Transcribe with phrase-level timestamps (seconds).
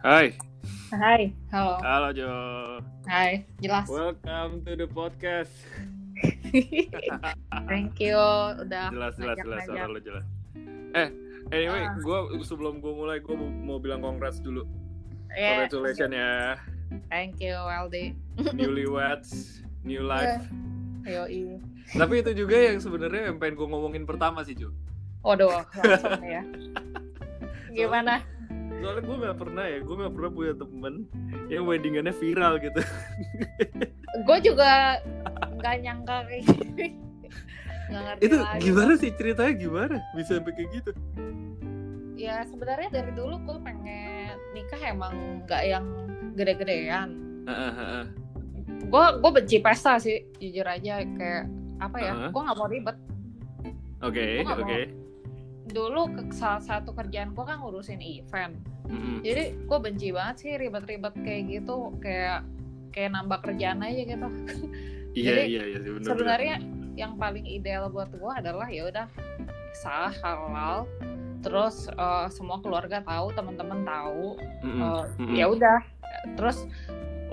[0.00, 0.32] Hai.
[0.90, 1.76] Hai, halo.
[1.84, 2.32] Halo Jo.
[3.04, 3.84] Hai, jelas.
[3.86, 5.52] Welcome to the podcast.
[7.70, 8.16] Thank you
[8.60, 10.24] udah Jelas jelas jelas suara lo jelas.
[10.92, 11.08] Eh,
[11.52, 11.96] anyway, Ah.
[12.00, 14.64] gua sebelum gua mulai gua mau, mau bilang congrats dulu.
[15.32, 16.32] Yeah, Congratulations ya.
[17.06, 18.16] Thank you, Weldy.
[18.50, 20.42] Newlyweds, new life.
[21.06, 21.60] Yoi.
[21.92, 24.72] Tapi itu juga yang sebenarnya yang pengen gua ngomongin pertama sih, Jo.
[25.20, 26.42] Waduh, langsung ya.
[27.76, 28.24] Gimana?
[28.80, 30.94] Soalnya gue gak pernah ya, gue gak pernah punya temen
[31.52, 32.80] yang weddingannya viral gitu.
[34.24, 34.96] Gue juga
[35.60, 36.44] nggak nyangka kayak
[37.90, 38.62] ngerti itu lagi.
[38.64, 39.96] gimana sih ceritanya gimana?
[40.16, 40.90] Bisa sampai kayak gitu?
[42.16, 45.84] Ya sebenarnya dari dulu gue pengen nikah emang nggak yang
[46.38, 47.08] gede-gedean.
[48.88, 51.44] Gue gue benci pesta sih, jujur aja kayak
[51.82, 52.12] apa ya?
[52.16, 52.30] Ah.
[52.32, 52.96] Gue nggak mau ribet.
[54.00, 54.80] Oke, nggak oke.
[55.70, 58.58] Dulu ke salah satu kerjaan gue kan ngurusin event.
[58.90, 59.22] Mm-mm.
[59.22, 62.42] jadi gue benci banget sih ribet-ribet kayak gitu kayak
[62.90, 64.28] kayak nambah kerjaan aja gitu
[65.10, 66.06] Iya, Jadi, iya, iya bener.
[66.06, 66.54] sebenarnya
[66.94, 69.06] yang paling ideal buat gue adalah ya udah
[69.74, 70.86] sah halal
[71.42, 75.34] terus eh, semua keluarga tahu teman-teman tahu Mm-mm, eh, mm-mm.
[75.34, 75.78] ya udah
[76.38, 76.62] terus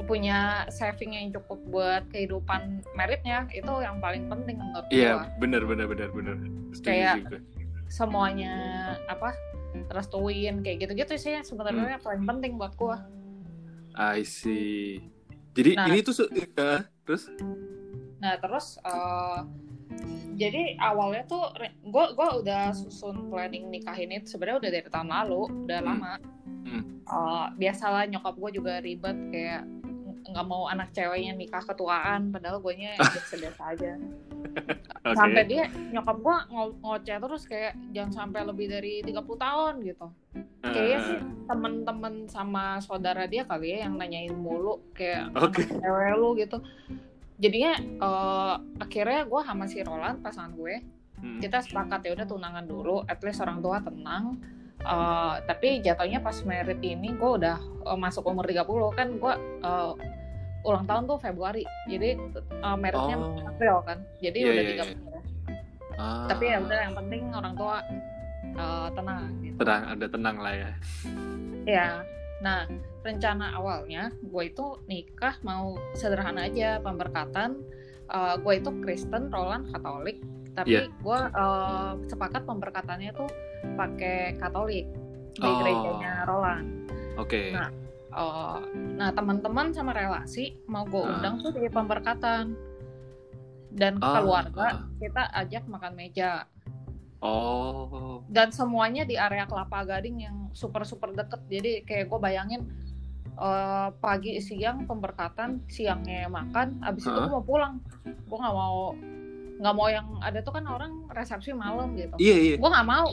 [0.07, 5.61] punya saving yang cukup buat kehidupan meritnya itu yang paling penting menurut Iya, gue bener,
[5.67, 6.37] bener, bener, bener.
[6.71, 7.43] Setuju Kayak-.
[7.87, 8.53] Semuanya
[9.05, 9.33] apa
[9.89, 11.51] restuin kayak gitu-gitu sih yang Hmm.
[11.55, 12.97] sebenarnya paling penting buat gue
[13.97, 15.01] I see.
[15.53, 15.89] Jadi Nah.
[15.89, 17.33] ini tuh eh, terus?
[18.17, 19.39] Nah terus eh,
[20.37, 21.49] jadi awalnya tuh
[21.81, 25.87] gue gua udah susun planning nikahin itu sebenarnya udah dari tahun lalu udah Hmm.
[25.87, 26.13] lama.
[26.67, 26.83] Hmm.
[27.01, 29.63] Eh, biasalah nyokap gue juga ribet kayak
[30.27, 33.91] nggak mau anak ceweknya nikah ketuaan padahal gue nya biasa aja.
[35.07, 35.15] Oke.
[35.15, 35.63] sampai dia
[35.95, 40.07] nyokap gue ngo- ngoceh terus kayak jangan sampai lebih dari 30 tahun gitu.
[40.67, 46.29] Kayaknya sih temen-temen sama saudara dia kali ya yang nanyain mulu kayak anak cewek lu
[46.35, 46.57] gitu.
[47.39, 50.75] Jadinya eh, akhirnya gue sama si Roland pasangan gue
[51.23, 54.35] mm, kita sepakat ya udah tunangan dulu at least orang tua tenang.
[54.77, 57.57] Eh, tapi jatuhnya pas merit ini gue udah
[57.87, 59.33] eh, masuk umur 30 kan gue
[59.63, 59.93] eh,
[60.67, 63.39] ulang tahun tuh Februari jadi eh, meritnya Oh.
[63.41, 65.21] April kan jadi Iya, udah iya, 30 ya.
[65.95, 67.75] ah, tapi ya udah yang penting orang tua
[68.49, 70.71] eh, tenang gitu tenang, ada tenang lah ya.
[71.63, 71.87] Ya,
[72.39, 72.63] nah
[73.01, 77.59] rencana awalnya gue itu nikah mau sederhana aja pemberkatan.
[78.07, 80.23] Eh, gue itu Kristen, Roland Katolik,
[80.53, 80.87] tapi Iya.
[80.87, 83.27] gue eh, sepakat pemberkatannya tuh
[83.73, 84.87] pakai Katolik
[85.33, 85.57] di Oh.
[85.59, 86.67] gerejanya Roland.
[87.15, 87.51] Oke.
[87.51, 87.67] Nah.
[88.17, 88.57] Eh,
[88.95, 91.13] nah teman-teman sama relasi mau gue Ah.
[91.15, 92.57] undang tuh di pemberkatan
[93.69, 94.89] dan Ah, keluarga ah.
[94.97, 96.49] kita ajak makan meja
[97.17, 98.21] Oh.
[98.27, 102.61] dan semuanya di area Kelapa Gading yang super super deket jadi kayak gue bayangin
[103.35, 107.21] eh, pagi siang pemberkatan siangnya makan abis itu Hah?
[107.23, 108.97] gue mau pulang gue nggak mau
[109.57, 112.55] nggak mau yang ada tuh kan orang resepsi malam gitu Iya, iya.
[112.55, 113.09] gue nggak mau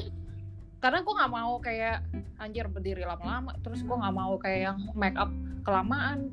[0.84, 1.96] karena gue nggak mau kayak
[2.36, 5.32] anjir berdiri lama-lama terus gue nggak mau kayak yang make up
[5.64, 6.28] kelamaan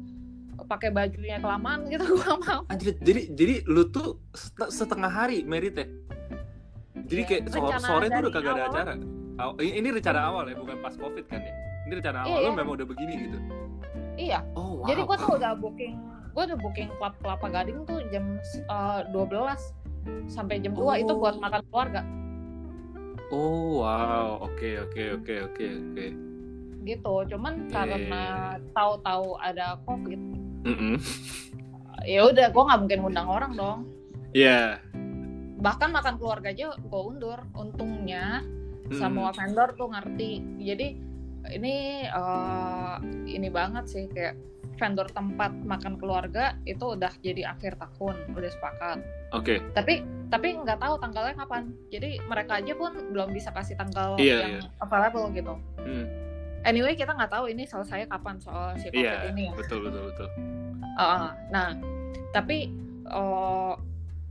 [0.61, 5.41] pakai bajunya kelamaan gitu gue nggak mau Anjir, jadi jadi lu tuh set- setengah hari
[5.43, 5.87] merit ya?
[7.01, 8.93] Jadi Iya, kayak sore, rencana sore tuh udah kagak ada awal- acara.
[9.57, 11.53] Ini ini rencana awal ya, bukan pas covid kan ya?
[11.81, 12.51] Ini rencana awal Iya, lu iya.
[12.53, 13.37] memang udah begini gitu.
[14.17, 14.85] iya Oh wow.
[14.85, 15.93] Jadi gue tuh udah booking,
[16.29, 21.35] gue udah booking klub kelapa gading tuh jam eh, 12 sampai jam 2 itu buat
[21.35, 21.41] Oh.
[21.41, 22.01] makan keluarga
[23.31, 26.05] Oh wow, oke oke oke oke oke.
[26.81, 27.13] gitu.
[27.29, 28.23] Cuman Iya, karena
[28.73, 30.17] tahu-tahu ada covid,
[30.65, 30.97] Mm-mm.
[32.03, 33.79] ya udah gue nggak mungkin undang orang dong.
[34.33, 34.81] Iya.
[35.61, 37.39] Bahkan makan keluarga aja gue undur.
[37.53, 38.41] Untungnya
[38.91, 38.97] Mm.
[38.99, 40.31] semua vendor tuh ngerti.
[40.59, 40.87] Jadi
[41.53, 42.95] ini eh,
[43.29, 44.35] ini banget sih kayak
[44.75, 48.97] vendor tempat makan keluarga itu udah jadi akhir tahun udah sepakat.
[49.31, 49.63] Oke.
[49.71, 54.37] tapi tapi nggak tahu tanggalnya kapan jadi mereka aja pun belum bisa kasih tanggal Iya,
[54.41, 56.05] yang available gitu Hmm.
[56.63, 59.29] anyway kita nggak tahu ini selesai kapan soal si covid Iya.
[59.29, 60.27] ini ya Betul betul betul.
[60.93, 61.75] Uh, nah
[62.31, 62.71] tapi
[63.05, 63.75] uh,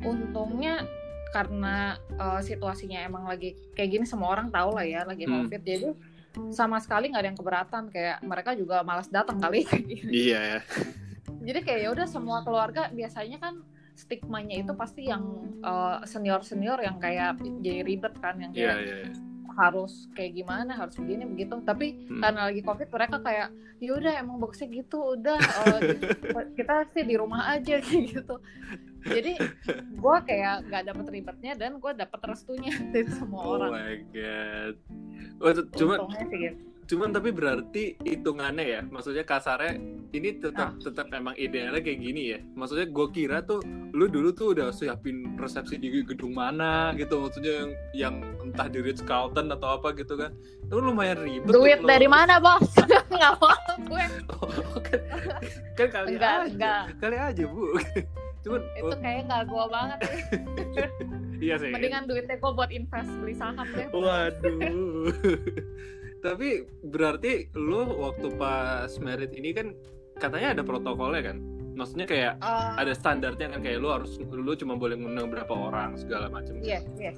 [0.01, 0.89] untungnya
[1.31, 5.45] karena uh, situasinya emang lagi kayak gini semua orang tahu lah ya lagi Hmm.
[5.45, 5.89] covid jadi
[6.49, 9.67] sama sekali nggak ada yang keberatan kayak mereka juga malas datang kali
[10.07, 10.61] Iya ya.
[11.41, 13.59] jadi kayak ya udah semua keluarga biasanya kan
[14.01, 15.23] stigmanya itu pasti yang
[16.05, 17.31] senior senior yang kayak
[17.61, 18.97] jadi ribet kan yang Iya kayak iya.
[19.03, 19.13] iya.
[19.53, 22.19] harus kayak gimana harus begini begitu tapi Hmm.
[22.19, 25.81] karena lagi covid mereka kayak ya udah emang bagusnya gitu udah eh,
[26.57, 28.41] kita sih di rumah aja kayak gitu
[29.03, 29.33] jadi
[29.91, 34.75] gue kayak nggak dapet ribetnya dan gue dapet restunya dari semua Oh orang my god.
[35.41, 36.61] Oh, itu- cuma Untungnya sih gitu.
[36.91, 39.79] Cuman tapi berarti hitungannya ya maksudnya kasarnya
[40.11, 42.39] ini tetap tetap emang idealnya kayak gini ya.
[42.59, 43.63] Maksudnya gue kira tuh
[43.95, 48.83] lu dulu tuh udah siapin resepsi di gedung mana gitu maksudnya yang yang entah di
[48.83, 50.35] Ritz Carlton atau apa gitu kan.
[50.67, 52.15] Itu lumayan ribet duit tuh, dari lo.
[52.15, 52.67] mana bos?
[53.15, 53.55] Nggak mau
[53.87, 54.05] gue.
[54.35, 54.51] Oh,
[54.83, 55.01] kan,
[55.79, 56.47] kan kali Enggak, aja.
[56.51, 56.83] enggak.
[56.99, 57.65] kali aja bu.
[58.41, 59.99] Cuman itu oh, kayaknya nggak gue banget
[61.45, 61.73] iya sih.
[61.73, 63.89] Mendingan duitnya gue buat invest beli saham deh.
[63.93, 65.13] Waduh.
[66.21, 66.49] Tapi
[66.85, 69.73] berarti lu waktu pas merit ini kan
[70.21, 71.37] katanya ada protokolnya kan?
[71.73, 75.97] Maksudnya kayak Eh, ada standarnya kan kayak lu harus lu cuma boleh ngundang berapa orang
[75.97, 76.61] segala macam.
[76.61, 77.13] Iya, iya.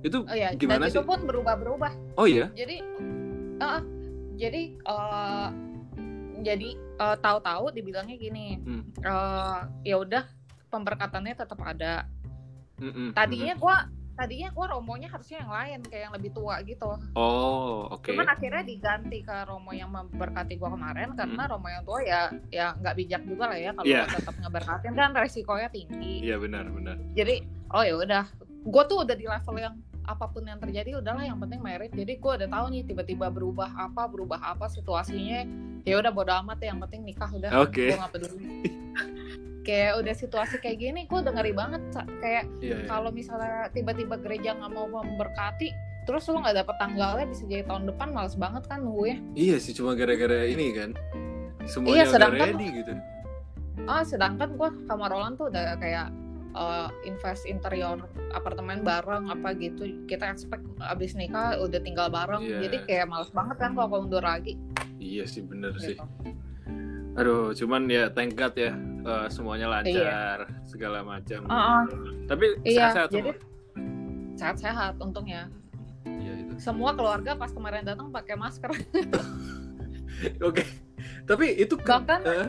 [0.00, 1.00] Itu Oh iya, gimana dan sih?
[1.00, 1.92] itu pun berubah-berubah.
[2.14, 2.46] Oh iya.
[2.54, 2.78] Jadi,
[3.58, 3.80] eh,
[4.36, 5.48] jadi, eh,
[6.44, 8.86] jadi eh, tahu-tahu dibilangnya gini, Hmm.
[9.02, 10.22] eh, ya udah
[10.70, 12.06] pemberkatannya tetap ada.
[12.74, 16.90] Mm-mm, Tadinya gua, tadinya gua romonya harusnya yang lain kayak yang lebih tua gitu.
[17.14, 18.08] Oh oke.
[18.08, 22.66] Cuman akhirnya diganti ke romo yang memberkati gua kemarin karena romo yang tua ya, ya
[22.78, 24.06] nggak bijak juga lah ya kalau Iya.
[24.06, 26.24] tetap ngeberkatin kan resikonya tinggi.
[26.24, 26.96] Iya benar benar.
[27.12, 28.24] jadi oh ya udah
[28.64, 29.74] gue tuh udah di level yang
[30.04, 33.72] apa pun yang terjadi udahlah yang penting merit jadi gue udah tahu nih tiba-tiba berubah
[33.72, 35.44] apa berubah apa situasinya
[35.82, 37.92] ya udah bodo amat ya yang penting nikah udah Oke.
[37.92, 38.44] gue gak peduli
[39.64, 41.82] kayak udah situasi kayak gini gue udah ngeri banget
[42.18, 42.76] kayak Iya.
[42.76, 42.86] iya.
[42.86, 45.68] kalau misalnya tiba-tiba gereja nggak mau memberkati
[46.04, 49.56] terus lu nggak dapet tanggalnya bisa jadi tahun depan males banget kan nunggu ya Iya
[49.56, 50.90] sih cuma gara-gara ini kan.
[51.64, 52.92] Semuanya Iya, udah sedangkan- ready gitu.
[53.84, 56.08] ah sedangkan gue sama Roland tuh udah kayak
[56.52, 57.98] uh, invest interior
[58.30, 62.58] apartemen bareng apa gitu kita expect abis nikah udah tinggal bareng Iya.
[62.62, 64.60] jadi kayak males banget kan kalau mundur lagi
[64.96, 65.96] Iya sih bener sih.
[65.96, 66.04] gitu.
[67.14, 68.72] Aduh, cuman ya thank God ya
[69.04, 71.44] eh, semuanya lancar segala macam.
[71.46, 71.82] Ah, ah,
[72.24, 73.30] Tapi Iya, sehat-sehat jadi
[74.34, 75.46] sehat-sehat untungnya
[76.04, 76.52] Iya itu.
[76.58, 78.70] semua keluarga pas kemarin datang pakai masker
[80.42, 80.64] Oke.
[81.24, 82.48] Tapi itu ke- Bahkan- eh,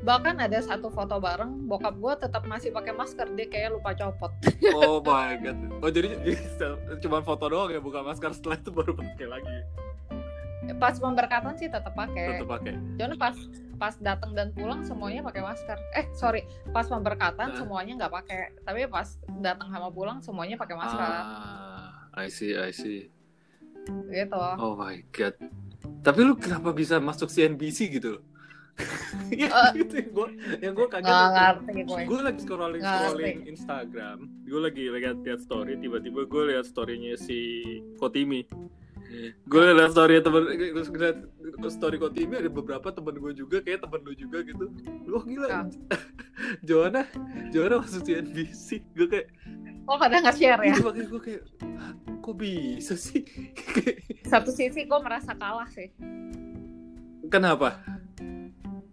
[0.00, 4.32] bahkan ada satu foto bareng bokap gue tetap masih pakai masker dia kayak lupa copot
[4.72, 5.58] oh my god.
[5.80, 6.38] Oh jadi, jadi
[6.98, 9.56] cuma foto doang ya bukan masker setelah itu baru pakai lagi.
[10.76, 12.72] Pas pemberkatan sih tetap pakai Tetap pakai.
[13.00, 13.36] Cuman pas
[13.78, 15.78] pas datang dan pulang semuanya pakai masker.
[15.94, 16.42] Eh sorry,
[16.74, 17.58] pas pemberkatan Hah?
[17.62, 18.38] semuanya nggak pakai.
[18.66, 19.08] Tapi pas
[19.40, 21.00] datang sama pulang semuanya pakai masker.
[21.00, 23.08] Ah, I see, I see.
[23.88, 24.36] Gitu.
[24.58, 25.38] Oh my god.
[26.02, 28.20] Tapi lu kenapa bisa masuk CNBC gitu?
[29.34, 30.28] ya, Eh, gitu yang gue
[30.62, 31.10] yang gue kaget.
[31.10, 32.02] Ngerti gue.
[32.06, 37.62] gue lagi scrolling scrolling Instagram gue lagi lihat lihat story tiba-tiba gue lihat storynya si
[37.98, 38.46] Kotimi
[39.42, 41.16] gue lihat story temen terus lihat
[41.70, 44.68] story Kotimi ada beberapa temen gue juga kayak temen lu juga gitu
[45.06, 45.64] wah gila Ah.
[46.68, 47.02] Joanna
[47.48, 49.28] Joanna masuk CNBC gue kayak
[49.84, 50.76] Oh kadang nggak share ya.
[50.76, 51.42] iya, gue kayak
[51.74, 53.24] "Hah, kok bisa sih
[54.30, 55.88] Satu sisi gue merasa kalah sih.
[57.26, 57.80] kenapa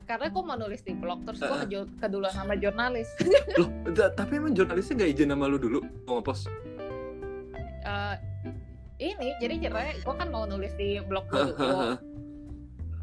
[0.02, 3.10] Karena gue mau nulis di blog terus gue keju- keduluan sama jurnalis.
[3.56, 3.68] loh
[4.10, 6.48] tapi emang jurnalisnya nggak izin sama lu dulu mau ngepost
[7.84, 8.16] Eh,
[8.98, 11.46] ini jadi ceritanya gue kan mau nulis di blog gue.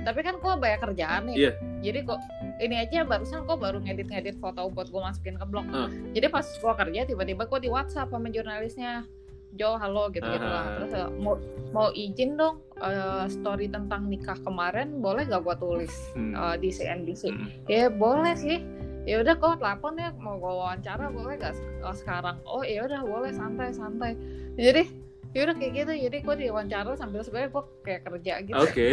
[0.02, 1.36] Tapi kan gue banyak kerjaan nih.
[1.38, 1.52] Iya.
[1.78, 2.18] Jadi kok
[2.58, 5.62] ini aja barusan gue baru ngedit-ngedit foto buat gue masukin ke blog.
[5.70, 5.86] Ah.
[6.10, 9.06] Jadi pas gue kerja tiba-tiba gue di WhatsApp sama jurnalisnya.
[9.52, 10.64] Jo, halo gitu-gitu lah.
[10.64, 10.72] Ah.
[10.80, 10.92] Terus
[11.22, 11.38] mau
[11.70, 16.34] mau izin dong eh, story tentang nikah kemarin boleh gak gue tulis Hmm.
[16.34, 17.22] eh, di CNBC?
[17.30, 17.46] Hmm.
[17.70, 18.58] Ya boleh sih.
[19.06, 22.42] Ya udah kau telepon ya mau gue wawancara boleh gak eh, sekarang?
[22.42, 24.18] Oh ya udah boleh santai santai.
[24.58, 24.88] Jadi
[25.32, 25.92] ya udah kayak gitu.
[26.08, 28.56] Jadi gue diwawancara sambil sebenarnya gue kayak kerja gitu.
[28.56, 28.88] oke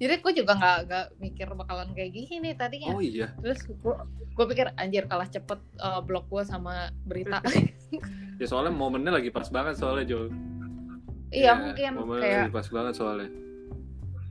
[0.00, 2.96] Jadi gue juga nggak nggak mikir bakalan kayak gini tadinya.
[2.96, 3.94] oh iya Terus gue
[4.32, 7.44] gue pikir anjir kalah cepet eh, blog gue sama berita.
[8.40, 10.20] ya soalnya momennya lagi pas banget soalnya Jo
[11.28, 13.28] iya Ya, mungkin momennya kayak lagi pas banget soalnya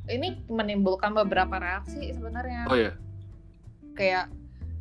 [0.10, 2.65] ini menimbulkan beberapa reaksi sebenarnya.
[2.65, 2.91] oh ya
[3.93, 4.34] Kayak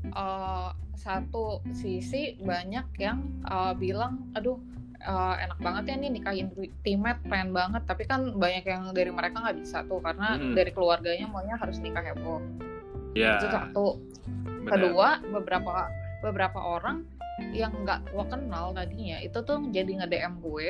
[0.09, 4.57] eh, satu sisi banyak yang eh, bilang, aduh
[5.01, 6.47] eh, enak banget ya nih nikahin
[6.83, 7.83] timet pengen banget.
[7.85, 10.55] Tapi kan banyak yang dari mereka nggak bisa tuh karena Mm.
[10.55, 12.43] dari keluarganya maunya harus nikah heboh.
[13.13, 13.87] ya Itu satu.
[14.63, 14.71] benar.
[14.71, 15.73] kedua beberapa
[16.21, 17.03] beberapa orang
[17.51, 20.69] yang nggak gue kenal tadinya itu tuh jadi nge DM gue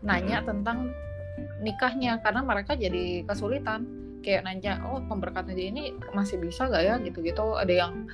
[0.00, 0.90] nanya tentang
[1.58, 3.84] nikahnya karena mereka jadi kesulitan
[4.22, 8.06] kayak nanya oh pemberkatan ini masih bisa gak ya gitu-gitu ada yang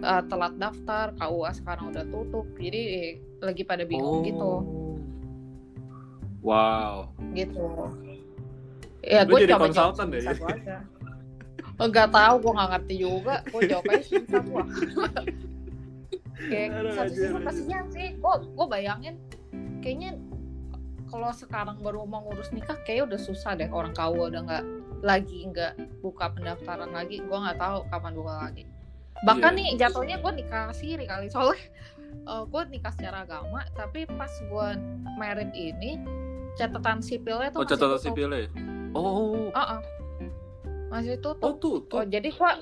[0.00, 4.26] uh, telat daftar KUA sekarang udah tutup jadi eh, lagi pada bingung Oh.
[4.26, 4.52] gitu
[6.42, 7.08] wow.
[7.34, 7.64] Gitu.
[9.02, 10.34] Ya gue jadi konsultan aja.
[11.78, 13.34] Enggak tahu, gue nggak ngerti juga.
[13.54, 14.68] Gue jawabnya sih satu lah.
[16.50, 19.14] Kayak Aduh, satu sisi pastinya sih, gue gue bayangin
[19.82, 20.14] kayaknya
[21.10, 24.64] kalau sekarang baru mau ngurus nikah kayak udah susah deh orang kau udah nggak
[25.02, 27.22] lagi nggak buka pendaftaran lagi.
[27.22, 28.64] Gue nggak tahu kapan buka lagi.
[29.26, 29.58] Bahkan Iya.
[29.58, 31.26] nih jatuhnya gue nikah siri kali.
[31.26, 31.58] Soalnya
[32.28, 34.68] gue nikah secara agama tapi pas gue
[35.18, 35.98] merit ini
[36.58, 38.04] catatan sipilnya tuh Oh, catatan tutup.
[38.04, 38.38] sipilnya.
[38.42, 38.48] ya?
[38.92, 39.80] Oh, Uh-uh.
[40.88, 42.52] masih tutup oh tuh, Oh jadi gua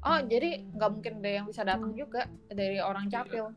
[0.00, 3.52] Oh jadi nggak mungkin ada yang bisa datang juga dari orang capil.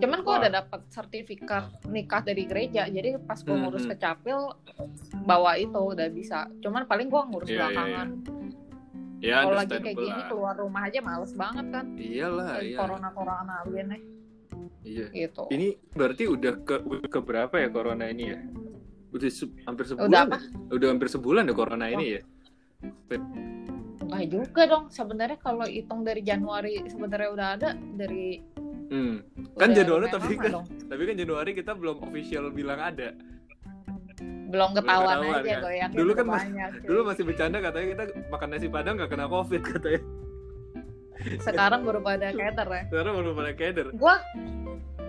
[0.00, 0.40] Cuman Wah.
[0.40, 2.84] udah dapat sertifikat nikah dari gereja.
[2.86, 3.92] Jadi pas gua Hmm, ngurus hmm.
[3.92, 4.38] ke capil
[5.22, 6.48] bawa itu udah bisa.
[6.60, 8.08] Cuman paling gua ngurus Iya, iya, belakangan.
[9.20, 11.84] Ya, Kalau lagi kayak gini keluar rumah aja males banget kan.
[11.92, 12.76] Iyalah, iya.
[12.76, 13.96] Corona corona gini
[14.80, 15.06] Iya.
[15.10, 15.44] gitu.
[15.48, 18.38] Ini berarti udah ke ke berapa ya corona ini ya?
[19.10, 20.08] Udah se- hampir sebulan.
[20.08, 20.36] Udah apa?
[20.36, 20.48] ya?
[20.72, 22.20] Udah hampir sebulan ya corona ini ya?
[24.00, 24.84] Enggak juga dong.
[24.88, 28.40] Sebenarnya kalau hitung dari Januari sebenarnya udah ada dari
[28.90, 29.22] Hmm.
[29.54, 30.66] Kan lumayan tapi kan dong.
[30.88, 33.14] tapi kan Januari kita belum official bilang ada.
[34.50, 35.62] belum ketahuan ketahuan, aja kan?
[35.62, 36.70] gue yakin Dulu kan mas- banyak.
[36.82, 40.02] Dulu masih bercanda katanya kita makan nasi padang nggak kena covid katanya.
[41.38, 43.86] sekarang baru pada cater ya Sekarang baru pada keder.
[43.94, 44.18] gua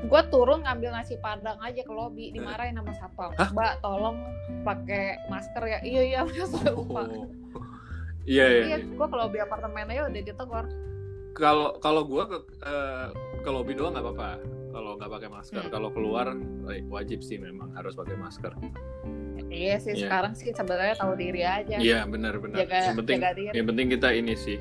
[0.03, 3.50] gua turun ngambil nasi padang aja ke lobby dimarahin sama satpam Hah?
[3.50, 4.17] mbak tolong
[4.62, 7.27] pakai masker ya iya iya saya lupa Oh.
[8.24, 8.63] Iya iya.
[8.67, 10.65] iya gua ke lobby apartemen aja udah ditegur
[11.31, 13.08] Kalau kalau gua ke eh,
[13.39, 14.31] ke lobby doang nggak apa-apa.
[14.70, 15.63] Kalau nggak pakai masker.
[15.63, 15.72] Hmm.
[15.72, 16.27] Kalau keluar
[16.67, 18.51] eh, wajib sih memang harus pakai masker.
[19.48, 20.05] iya sih Iya.
[20.05, 22.62] sekarang sih sebenarnya tahu diri aja Iya benar benar.
[22.62, 24.58] jaga Yang penting jaga diri yang penting kita ini sih.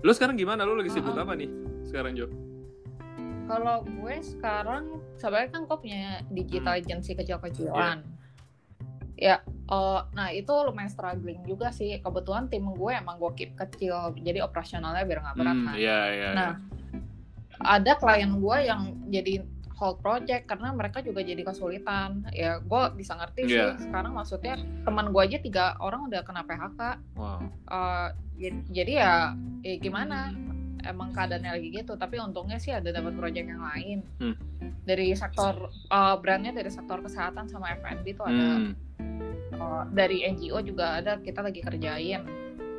[0.00, 0.62] Lu sekarang gimana?
[0.62, 1.22] Lu lagi sibuk Uh-uh.
[1.22, 1.50] apa nih?
[1.84, 2.26] Sekarang Jo?
[3.46, 4.84] Kalau gue sekarang
[5.16, 6.82] sebenarnya kan gue punya digital Hmm.
[6.82, 8.02] agency kecil-kecilan
[9.16, 14.12] ya eh, nah itu lumayan struggling juga sih kebetulan tim gue emang gue keep kecil
[14.14, 16.28] jadi operasionalnya biar nggak berat Hmm, kan iya iya.
[16.32, 16.52] Nah,
[17.56, 19.40] ada klien gue yang jadi
[19.72, 22.24] hold project karena mereka juga jadi kesulitan.
[22.32, 23.76] Ya, gue bisa ngerti Iya.
[23.76, 23.84] sih.
[23.84, 26.80] Sekarang maksudnya teman gue aja tiga orang udah kena PHK.
[27.12, 27.40] Wow.
[28.36, 29.12] Jadi, jadi ya,
[29.60, 30.32] ya gimana?
[30.84, 31.94] Emang keadaannya lagi gitu.
[31.94, 33.98] Tapi untungnya sih ada dapat project yang lain.
[34.18, 34.36] Hmm.
[34.82, 38.48] Dari sektor eh, brandnya dari sektor kesehatan sama F&B tuh ada.
[38.60, 38.72] Hmm.
[39.56, 41.16] Eh, dari NGO juga ada.
[41.18, 42.22] Kita lagi kerjain.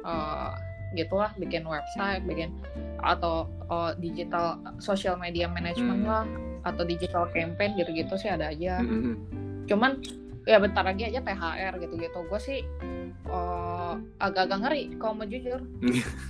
[0.08, 0.52] eh,
[0.96, 2.56] gitulah bikin website, bikin
[3.00, 6.08] atau eh, digital social media management Hmm.
[6.08, 6.26] lah
[6.64, 8.80] atau digital campaign gitu-gitu sih ada aja.
[8.80, 9.16] Hmm, hmm.
[9.68, 10.00] Cuman
[10.44, 12.20] ya bentar lagi aja THR gitu-gitu.
[12.24, 12.60] Gue sih
[13.28, 15.60] eh, agak-agak ngeri kalau mau jujur.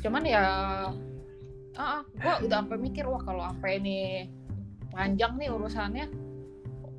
[0.02, 0.44] Cuman ya
[1.78, 3.98] ah gue udah sampai mikir wah kalau sampai ini
[4.90, 6.06] panjang nih urusannya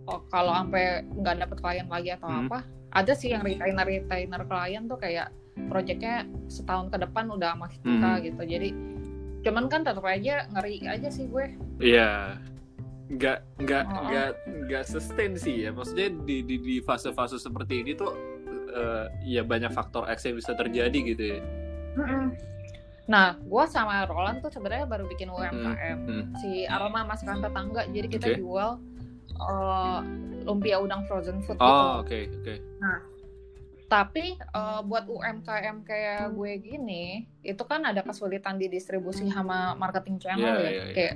[0.06, 2.46] oh, kalau sampai nggak dapet klien lagi atau Hmm.
[2.46, 2.58] apa
[2.88, 5.28] ada sih yang retainer retainer klien tuh kayak
[5.66, 8.22] proyeknya setahun ke depan udah sama kita Hmm.
[8.22, 8.68] gitu jadi
[9.38, 11.46] cuman kan tetap aja ngeri aja sih gue
[11.78, 12.38] Iya.
[13.08, 14.04] Nggak nggak Oh.
[14.04, 14.30] nggak
[14.66, 15.70] nggak sustain sih ya.
[15.70, 18.12] Maksudnya di di di fase-fase seperti ini tuh
[18.68, 21.40] eh, ya banyak faktor X yang bisa terjadi gitu ya.
[23.08, 26.24] Nah, gue sama Roland tuh sebenarnya baru bikin UMKM hmm.
[26.44, 27.88] si aroma masakan tetangga.
[27.88, 28.36] Jadi kita Oke.
[28.36, 28.70] jual
[29.32, 30.00] eh,
[30.44, 31.64] lumpia udang frozen food gitu.
[31.64, 32.54] Oh, oke oke.
[33.88, 40.20] Tapi eh, buat UMKM kayak gue gini, itu kan ada kesulitan di distribusi sama marketing
[40.20, 40.68] channel Iya, ya.
[40.68, 40.94] iya, iya.
[40.94, 41.14] Kayak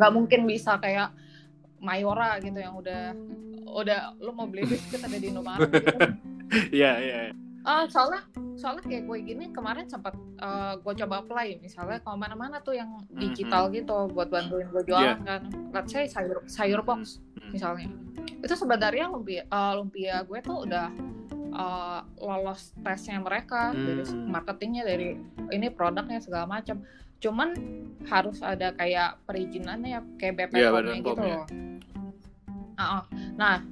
[0.00, 1.12] nggak mungkin bisa kayak
[1.82, 3.12] Mayora gitu yang udah
[3.68, 5.98] udah lu mau beli biskuit ada di Indomaret gitu.
[6.68, 7.32] Iya iya.
[7.62, 12.58] Ah, soalnya soalnya kayak gue gini kemarin sempat eh, gue coba apply misalnya kalau mana-mana
[12.58, 15.42] tuh yang digital gitu buat bantuin gue jualan kan.
[15.70, 17.50] Let's say sayur sayur box Hmm.
[17.50, 17.88] misalnya.
[18.38, 20.90] Itu sebenarnya lumpia eh, lumpia gue tuh udah
[21.52, 24.26] eh, lolos tesnya mereka dari Hmm.
[24.28, 25.14] marketingnya dari
[25.50, 26.82] ini produknya segala macam.
[27.18, 27.54] Cuman
[28.04, 31.36] harus ada kayak perizinannya kayak BPOM Iya, Badan gitu POM, ya.
[31.38, 31.46] loh.
[32.74, 33.04] Ah.
[33.36, 33.62] Nah,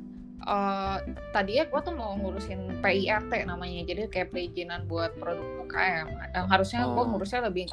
[0.40, 0.96] eh
[1.30, 6.08] tadinya gue tuh mau ngurusin PIRT namanya, jadi kayak perizinan buat produk UKM.
[6.32, 7.08] Yang harusnya gue Oh.
[7.12, 7.68] ngurusnya lebih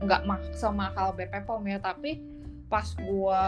[0.00, 2.24] nggak mak semahal BPOM ya, tapi
[2.68, 3.42] pas gue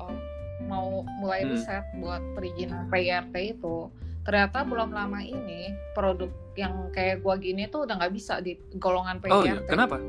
[0.00, 0.16] eh,
[0.64, 1.52] mau mulai Hmm.
[1.52, 3.92] riset buat perizinan PIRT itu,
[4.24, 9.20] ternyata belum lama ini produk yang kayak gue gini tuh udah nggak bisa di golongan
[9.20, 9.34] PIRT.
[9.34, 9.60] Oh iya.
[9.68, 10.00] Kenapa?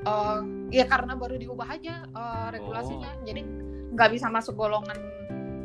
[0.00, 0.38] Eh,
[0.72, 3.24] ya karena baru diubah aja eh, regulasinya, Oh.
[3.28, 3.44] jadi
[3.92, 4.96] nggak bisa masuk golongan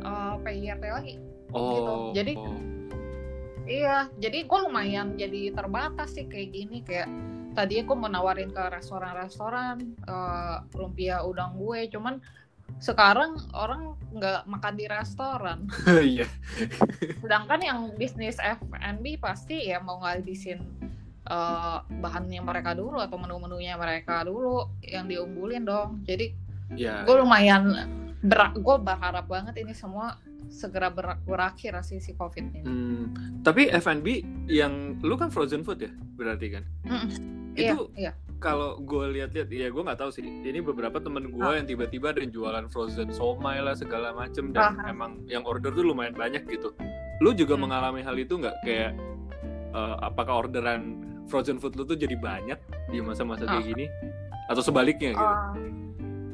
[0.06, 1.14] eh, PIRT lagi.
[1.50, 1.90] Gitu.
[1.92, 2.14] Oh.
[2.14, 2.58] Jadi- oh.
[3.66, 7.10] Iya, jadi gue lumayan jadi terbatas sih kayak gini kayak
[7.50, 12.22] tadi aku mau nawarin ke restoran-restoran eh, lumpia udang gue, cuman
[12.78, 15.58] sekarang orang nggak makan di restoran.
[16.14, 16.30] Iya.
[17.18, 20.62] Sedangkan yang bisnis F&B pasti ya mau ngabisin
[21.26, 26.06] eh, bahannya mereka dulu atau menu-menunya mereka dulu yang diunggulin dong.
[26.06, 26.38] Jadi
[26.70, 27.02] Iya.
[27.02, 27.62] gue lumayan
[28.20, 32.60] berat gue berharap banget ini semua segera ber- berakhir sih si covid ini.
[32.62, 33.04] Hmm,
[33.42, 34.06] tapi F&B
[34.46, 36.64] yang lu kan frozen food ya berarti kan?
[36.82, 37.10] Mm-mm.
[37.52, 38.12] Itu iya, iya.
[38.36, 41.56] kalau gue lihat-lihat ya gue nggak tahu sih ini beberapa temen gue Ah.
[41.56, 44.86] yang tiba-tiba ada yang jualan frozen somai lah segala macem dan Ah.
[44.86, 46.72] emang yang order tuh lumayan banyak gitu
[47.18, 47.64] lu juga Hmm.
[47.64, 48.92] mengalami hal itu nggak kayak
[49.68, 52.56] eh, apakah orderan frozen food lu tuh jadi banyak
[52.86, 53.66] di masa-masa kayak Ah.
[53.66, 53.86] gini
[54.46, 55.72] atau sebaliknya gitu Eh,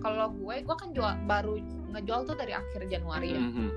[0.03, 1.63] kalau gue, gue kan jual baru
[1.95, 3.43] ngejual tuh dari akhir Januari ya.
[3.43, 3.69] Mhm.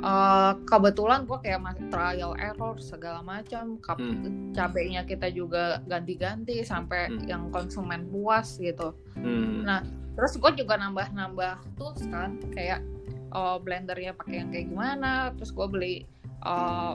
[0.00, 4.54] Eh, kebetulan gue kayak masih trial error segala macam, Hmm.
[4.56, 7.26] cabenya kita juga ganti-ganti sampai Hmm.
[7.28, 8.96] yang konsumen puas gitu.
[9.18, 9.66] Hmm.
[9.66, 12.84] Nah, Terus gue juga nambah-nambah tools kan, kayak
[13.30, 15.30] eh, blendernya pakai yang kayak gimana.
[15.38, 15.94] Terus gue beli
[16.40, 16.92] eh,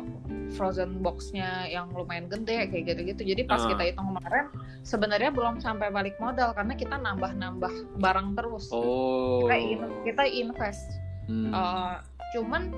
[0.52, 3.22] frozen boxnya yang lumayan gede kayak gitu-gitu.
[3.28, 3.70] Jadi pas Ah.
[3.70, 4.46] kita hitung kemarin,
[4.82, 8.70] sebenarnya belum sampai balik modal karena kita nambah-nambah barang terus.
[8.70, 10.86] oh Kita in- kita invest.
[11.26, 11.50] Hmm.
[11.50, 11.96] Eh,
[12.32, 12.74] cuman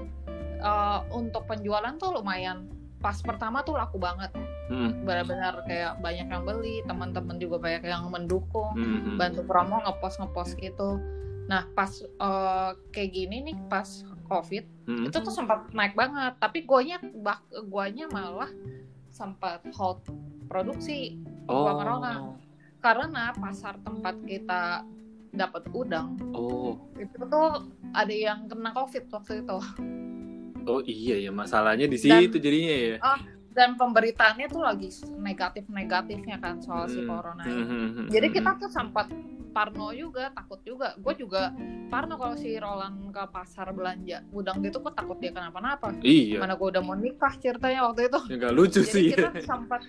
[0.57, 2.65] eh, untuk penjualan tuh lumayan.
[2.97, 4.33] Pas pertama tuh laku banget,
[4.67, 5.05] Hmm.
[5.05, 9.15] benar-benar kayak banyak yang beli, teman-teman juga banyak yang mendukung Hmm.
[9.15, 10.97] bantu promo ngepost ngepost gitu
[11.47, 13.87] nah pas eh, kayak gini nih pas
[14.27, 15.03] covid Hmm.
[15.03, 18.51] itu tuh sempat naik banget tapi guanya bak guanya malah
[19.09, 20.03] sempat hold
[20.45, 22.15] produksi oh gua ngerokok.
[22.79, 24.85] karena pasar tempat kita
[25.33, 29.57] dapat udang oh itu tuh ada yang kena covid waktu itu
[30.63, 32.97] oh iya ya masalahnya di Dan- situ jadinya ya
[33.51, 37.09] dan pemberitaannya tuh lagi negatif negatifnya kan soal si Hmm.
[37.09, 37.57] corona ini.
[37.57, 38.35] Hmm, hmm, hmm, Jadi hmm.
[38.37, 39.09] kita tuh sempat
[39.49, 40.93] parno juga, takut juga.
[40.97, 41.51] Gue juga
[41.87, 45.95] parno kalau si Roland ke pasar belanja udang gitu, gue takut dia kenapa-napa.
[46.01, 48.19] iya Mana gue udah mau nikah ceritanya waktu itu.
[48.27, 49.81] ya nggak lucu sih Jadi kita sempat,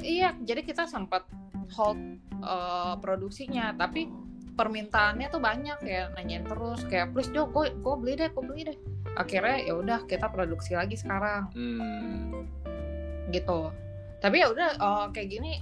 [0.00, 1.24] iya, jadi kita sempat
[1.72, 1.98] hold
[2.36, 4.10] eh, produksinya, tapi
[4.50, 8.62] permintaannya tuh banyak ya nanyain terus kayak please Jo, gue gue beli deh, gue beli
[8.66, 8.78] deh.
[9.16, 12.46] Akhirnya ya udah kita produksi lagi sekarang Hmm.
[13.30, 13.70] gitu
[14.18, 15.52] tapi ya udah eh, kayak gini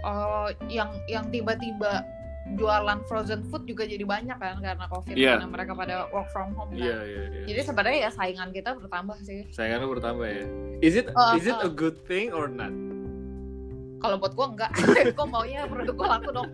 [0.00, 2.06] eh, yang yang tiba-tiba
[2.56, 5.36] jualan frozen food juga jadi banyak kan karena covid Iya.
[5.36, 6.80] karena mereka pada work from home kan.
[6.80, 7.42] Iya iya iya.
[7.44, 10.44] jadi sebenarnya ya saingan kita bertambah sih Sayangannya bertambah ya.
[10.80, 11.72] Is it Uh, is it a uh.
[11.72, 12.72] good thing or not?
[13.98, 14.70] kalau buat gua enggak
[15.18, 16.48] gua maunya produk gua laku dong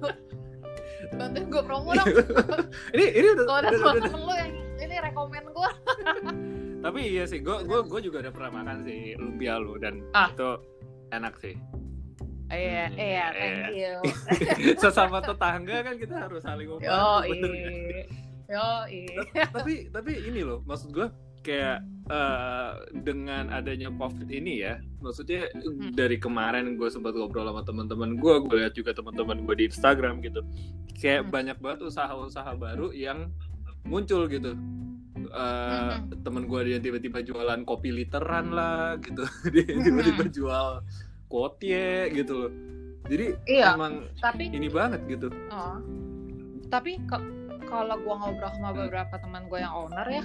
[1.12, 2.08] bantuin gua promo dong
[2.96, 5.68] ini ini udah, kalau ada temen lu yang ini rekomen gua
[6.84, 10.28] tapi iya sih, gue gue gue juga udah pernah makan sih lumpia lu dan Ah.
[10.28, 10.60] itu
[11.16, 11.56] enak sih.
[12.46, 13.26] Iya Hmm, iya iya.
[13.32, 13.94] thank you
[14.82, 17.30] Sesama tetangga kan kita harus saling membantu.
[17.30, 18.06] bener nggak?
[18.44, 18.68] yo
[19.50, 21.08] tapi tapi ini loh, maksud gue
[21.40, 25.48] kayak eh, dengan adanya covid ini ya, maksudnya
[25.90, 30.20] dari kemarin gue sempat ngobrol sama teman-teman gue, gue lihat juga teman-teman gue di Instagram
[30.20, 30.44] gitu,
[30.94, 31.32] kayak Hmm.
[31.32, 33.32] banyak banget usaha-usaha baru yang
[33.82, 34.52] muncul gitu.
[35.16, 36.20] Eh, Mhm.
[36.20, 40.84] temen gue dia tiba-tiba jualan kopi literan lah gitu dia tiba-tiba jual
[41.34, 42.52] kotie gitu loh
[43.04, 45.82] jadi iya emang tapi ini banget gitu Oh.
[46.64, 47.26] Tapi ke-
[47.64, 48.78] kalau gua ngobrol sama Hmm.
[48.80, 50.24] beberapa teman gue yang owner ya,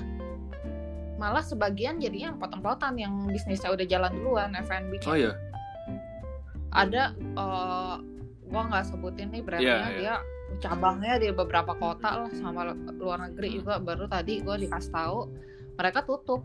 [1.15, 4.97] malah sebagian jadinya empot-empotan yang bisnisnya udah jalan duluan F&B.
[5.03, 5.33] oh ya
[6.71, 7.95] Ada eh,
[8.45, 9.97] gua nggak sebutin nih brandnya Iya, iya.
[9.99, 10.13] dia
[10.59, 13.57] cabangnya di beberapa kota lah sama luar negeri Hmm.
[13.59, 13.73] juga.
[13.79, 15.19] Baru tadi gua dikasih tahu
[15.75, 16.41] mereka tutup.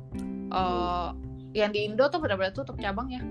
[0.50, 1.08] Eh,
[1.54, 3.22] yang di Indo tuh benar-benar tutup cabangnya.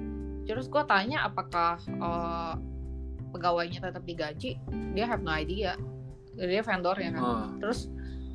[0.43, 2.53] Terus gua tanya apakah eh,
[3.31, 4.59] pegawainya tetap digaji?
[4.93, 5.75] Dia have no idea.
[6.33, 7.45] Dia vendornya kan oh.
[7.61, 7.93] terus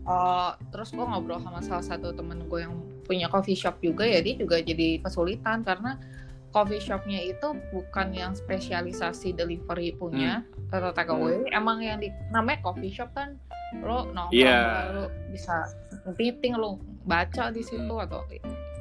[0.09, 4.25] uh, terus gue ngobrol sama salah satu temen gue yang punya coffee shop juga ya
[4.25, 6.01] dia juga jadi kesulitan karena
[6.49, 12.65] coffee shopnya itu bukan yang spesialisasi delivery punya atau take away emang yang di namanya
[12.65, 13.37] coffee shop kan
[13.85, 14.97] lo nongkrong Iya.
[14.97, 15.69] lo bisa
[16.17, 18.05] meeting lo baca di situ Hmm.
[18.09, 18.25] atau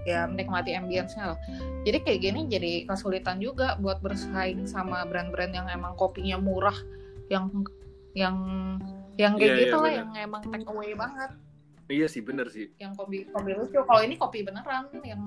[0.08, 1.39] ya menikmati ambience-nya loh.
[1.84, 6.76] Jadi kayak gini jadi kesulitan juga buat bersaing sama brand-brand yang emang kopinya murah
[7.28, 7.52] yang
[8.15, 8.36] yang
[9.20, 10.00] yang kayak Iya, iya, gitu lah bener.
[10.00, 11.32] yang emang take away banget.
[11.91, 12.72] Iya sih bener sih.
[12.80, 13.80] Yang kopi kopi lucu.
[13.84, 15.22] Kalau ini kopi beneran yang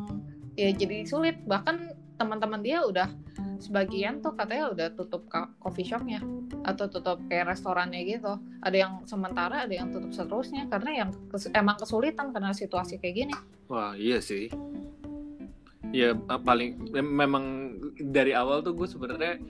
[0.56, 1.36] ya jadi sulit.
[1.44, 1.76] Bahkan
[2.20, 3.08] teman-teman dia udah
[3.56, 5.24] sebagian tuh katanya udah tutup
[5.56, 6.20] coffee shopnya
[6.62, 8.36] atau tutup kayak restorannya gitu.
[8.60, 13.16] Ada yang sementara ada yang tutup seterusnya karena yang kes- emang kesulitan karena situasi kayak
[13.18, 13.34] gini.
[13.66, 14.52] Wah iya sih.
[15.90, 17.44] Ya eh, paling mem- memang
[17.98, 19.40] dari awal tuh gue sebenarnya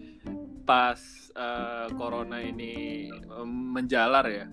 [0.63, 0.99] pas
[1.33, 2.73] eh, corona ini
[3.11, 4.47] eh, menjalar ya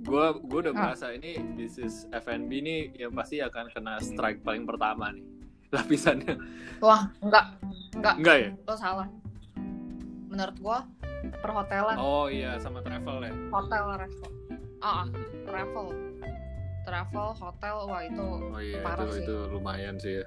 [0.00, 0.80] gue gue udah Ah.
[0.82, 5.20] merasa ini bisnis F&B ini yang pasti akan kena strike paling pertama nih
[5.74, 6.34] lapisannya
[6.82, 7.44] wah enggak
[7.94, 9.08] enggak enggak ya lo salah
[10.30, 10.78] menurut gua
[11.42, 14.28] perhotelan oh iya sama travel ya hotel resto
[14.80, 15.06] ah ah,
[15.44, 15.92] travel
[16.80, 19.24] travel, hotel, wah itu Oh iya Parah itu sih.
[19.24, 20.26] itu lumayan sih ya.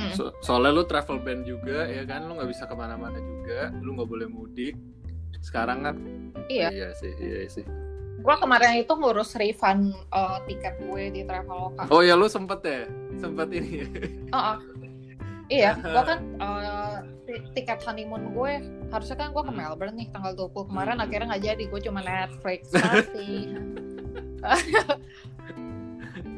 [0.00, 0.12] Mm.
[0.16, 3.98] So- soalnya lu travel ban juga ya kan, lu nggak bisa ke mana-mana juga, lu
[3.98, 4.74] nggak boleh mudik.
[5.44, 5.96] Sekarang kan?
[6.48, 6.72] Iya.
[6.72, 7.66] Iya sih, iya sih.
[8.20, 11.88] Gua kemarin itu ngurus refund uh, tiket gue di Traveloka.
[11.88, 12.84] Oh ya lu sempet ya,
[13.16, 13.70] sempet ini.
[13.80, 13.86] ya?
[14.30, 14.56] Oh, oh.
[15.48, 18.52] Iya, gua kan uh, ti- tiket honeymoon gue
[18.88, 19.58] harusnya kan gua ke Hmm.
[19.58, 21.04] Melbourne nih tanggal 20 kemarin Hmm.
[21.04, 23.56] akhirnya nggak jadi, gue cuma Netflix party.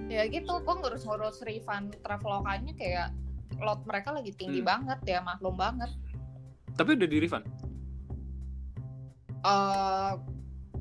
[0.09, 3.09] ya gitu, gua ngurus-ngurus refund Travelokanya kayak
[3.59, 4.71] lot mereka lagi tinggi Hmm.
[4.71, 5.91] banget ya, maklum banget.
[6.73, 7.45] Tapi udah di refund.
[9.43, 10.13] eh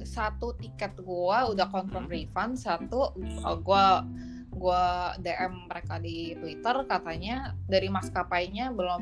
[0.03, 2.13] satu tiket gua udah confirm Hmm.
[2.13, 4.03] refund, satu uh, gua
[4.49, 4.83] gua
[5.17, 9.01] DM mereka di Twitter katanya dari maskapainya belum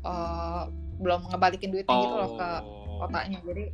[0.00, 0.64] eh,
[1.00, 3.00] belum ngebalikin duitnya gitu loh ke Oh.
[3.00, 3.40] kotanya.
[3.40, 3.64] Jadi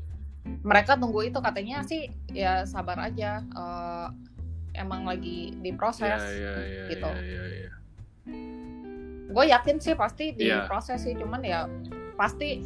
[0.63, 3.43] mereka tunggu itu katanya sih ya sabar aja.
[3.43, 4.09] eh,
[4.77, 6.21] emang lagi diproses.
[6.21, 7.11] Iya, iya, iya, gitu.
[7.11, 7.73] iya, iya, iya.
[9.27, 10.65] Gue yakin sih pasti Iya.
[10.65, 11.67] diproses sih, cuman ya
[12.15, 12.63] pasti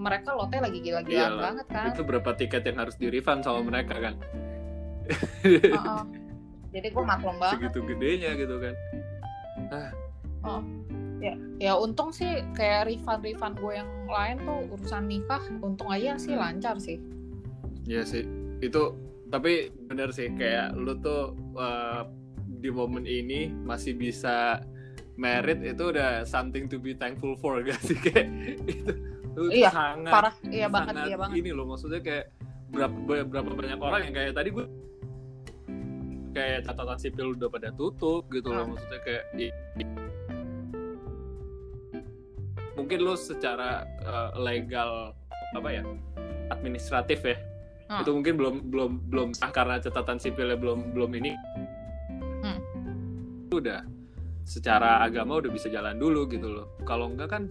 [0.00, 1.42] mereka lotnya lagi gila-gilaan Iyalah.
[1.44, 1.86] banget kan.
[1.92, 4.14] Itu berapa tiket yang harus di refund sama mereka kan?
[5.44, 6.02] Heeh.
[6.72, 7.60] Jadi gue maklum banget.
[7.60, 8.74] Segitu gedenya gitu kan.
[11.60, 16.40] Ya untung sih kayak refund-refund gue yang lain tuh urusan nikah, untung aja sih Hmm.
[16.40, 16.96] lancar sih.
[17.84, 18.24] Iya sih.
[18.64, 18.96] Itu
[19.28, 22.08] tapi bener sih kayak lu tuh uh,
[22.64, 24.64] di momen ini masih bisa
[25.20, 28.26] merit itu udah something to be thankful for gak sih kayak
[28.64, 28.92] itu,
[29.30, 31.36] itu Iya, sangat Parah, iya banget, sangat iya banget.
[31.38, 32.24] ini loh maksudnya kayak
[32.68, 34.66] berapa berapa banyak orang yang kayak tadi gue
[36.30, 38.68] kayak catatan sipil udah pada tutup gitu loh Ah.
[38.68, 39.98] maksudnya kayak i- i-
[42.72, 45.12] mungkin lu secara uh, legal
[45.52, 45.82] apa ya
[46.48, 47.36] administratif ya
[47.88, 48.00] Ah.
[48.00, 51.34] itu mungkin belum belum belum sah karena catatan sipilnya belum belum ini
[52.40, 52.56] Hmm.
[53.44, 53.82] Itu udah
[54.42, 57.42] secara agama udah bisa jalan dulu gitu loh kalau enggak kan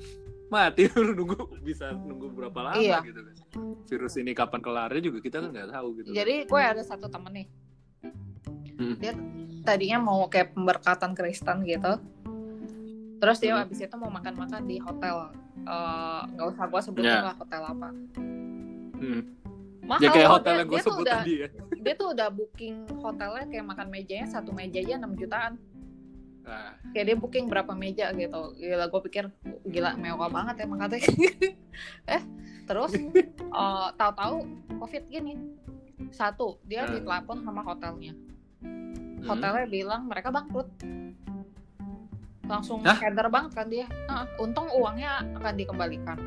[0.50, 3.00] mati lu nunggu bisa nunggu berapa lama Iya.
[3.02, 3.36] gitu kan
[3.86, 7.32] virus ini kapan kelarnya juga kita kan nggak tahu gitu Jadi gue ada satu temen
[7.34, 7.48] nih,
[8.76, 8.96] Hmm.
[8.96, 9.12] dia
[9.62, 12.00] tadinya mau kayak pemberkatan Kristen gitu,
[13.18, 13.64] terus dia Hmm.
[13.64, 15.30] abis itu mau makan-makan di hotel.
[15.60, 17.22] Eh, nggak usah gue sebutin Ya.
[17.22, 17.90] lah hotel apa.
[18.96, 19.22] Hmm.
[19.84, 21.48] Mahal ya kayak hotel dia- yang gue sebut udah, tadi ya
[21.80, 25.54] Dia tuh udah booking hotelnya kayak makan mejanya satu meja aja 6 jutaan.
[26.50, 28.58] Nah, kayak dia booking berapa meja gitu.
[28.58, 29.24] Gila gue pikir
[29.70, 31.10] gila mewah banget ya katanya.
[32.18, 32.22] Eh
[32.66, 34.36] terus eh, tahu-tahu
[34.82, 35.38] covid gini.
[36.10, 36.98] Satu dia Hmm.
[36.98, 38.18] ditelepon sama hotelnya.
[38.60, 39.24] Hmm.
[39.24, 40.68] hotelnya bilang mereka bangkrut.
[42.50, 42.98] Langsung Hah?
[42.98, 43.86] header banget kan dia.
[44.10, 46.18] Ah, untung uangnya akan dikembalikan.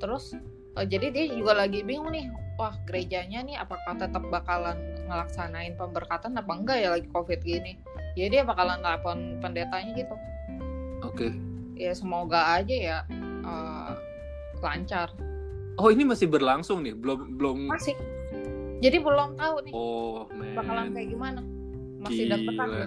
[0.00, 0.32] Terus
[0.80, 4.78] eh, jadi dia juga lagi bingung nih wah gerejanya nih apakah tetap bakalan
[5.10, 7.78] ngelaksanain pemberkatan apa enggak ya lagi covid gini
[8.14, 10.14] jadi dia bakalan telepon pendetanya gitu.
[11.02, 11.34] Oke.
[11.74, 12.98] Ya semoga aja ya
[13.42, 13.90] eh,
[14.62, 15.10] lancar.
[15.74, 16.94] Oh ini masih berlangsung nih?
[16.94, 17.58] Belum belum.
[17.66, 17.98] Masih.
[18.78, 20.54] Jadi belum tahu nih oh man.
[20.54, 21.40] bakalan kayak gimana.
[21.98, 22.32] Masih Gila.
[22.38, 22.68] deg-degan.
[22.70, 22.86] Gua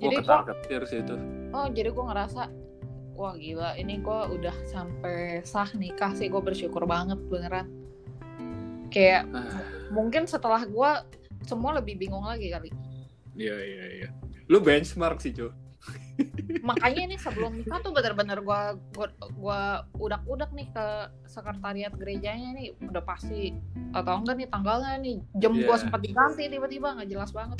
[0.00, 1.16] jadi ketar ketir sih itu.
[1.52, 2.42] Oh jadi gue ngerasa
[3.14, 6.32] wah gila ini gue udah sampai sah nikah sih.
[6.32, 7.68] Gue bersyukur banget beneran.
[8.88, 9.60] Kayak Ah,
[9.92, 10.90] mungkin setelah gue
[11.44, 12.72] semua lebih bingung lagi kali
[13.34, 14.08] iya iya iya.
[14.46, 15.52] Lu benchmark sih cuy
[16.68, 18.60] makanya nih sebelum nikah tuh bener-bener gue
[18.96, 19.60] gua, gua
[20.00, 20.86] udak-udak nih ke
[21.28, 22.72] sekretariat gerejanya nih.
[22.80, 23.52] Udah pasti
[23.92, 25.18] atau enggak nih tanggalnya nih.
[25.36, 25.66] Jam Iya.
[25.68, 27.58] gue sempat diganti tiba-tiba nggak jelas banget.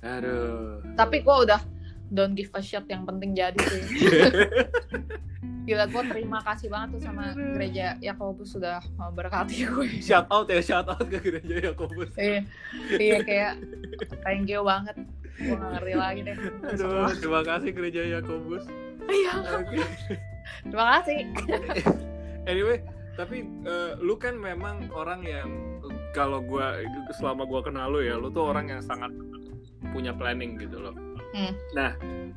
[0.00, 0.80] Aduh.
[0.96, 1.60] Tapi gue udah
[2.14, 3.82] don't give a shit yang penting jadi sih.
[5.64, 9.88] Gila gue terima kasih banget tuh sama gereja Yakobus sudah memberkati gue.
[10.06, 12.12] Shout out ya shout out ke gereja Yakobus.
[12.20, 12.44] Iya
[13.00, 13.52] iya kayak
[14.22, 14.92] thank you banget.
[15.40, 16.36] Gue gak ngerti lagi deh.
[16.68, 18.64] Aduh terima kasih gereja Yakobus.
[19.08, 19.32] Iya.
[20.68, 21.18] Terima kasih.
[22.44, 25.48] Anyway tapi eh, lu kan memang orang yang
[26.10, 26.82] kalau gua
[27.14, 29.14] selama gua kenal lu ya lu tuh orang yang sangat
[29.94, 30.94] punya planning gitu loh
[31.34, 31.52] Hmm.
[31.74, 31.90] nah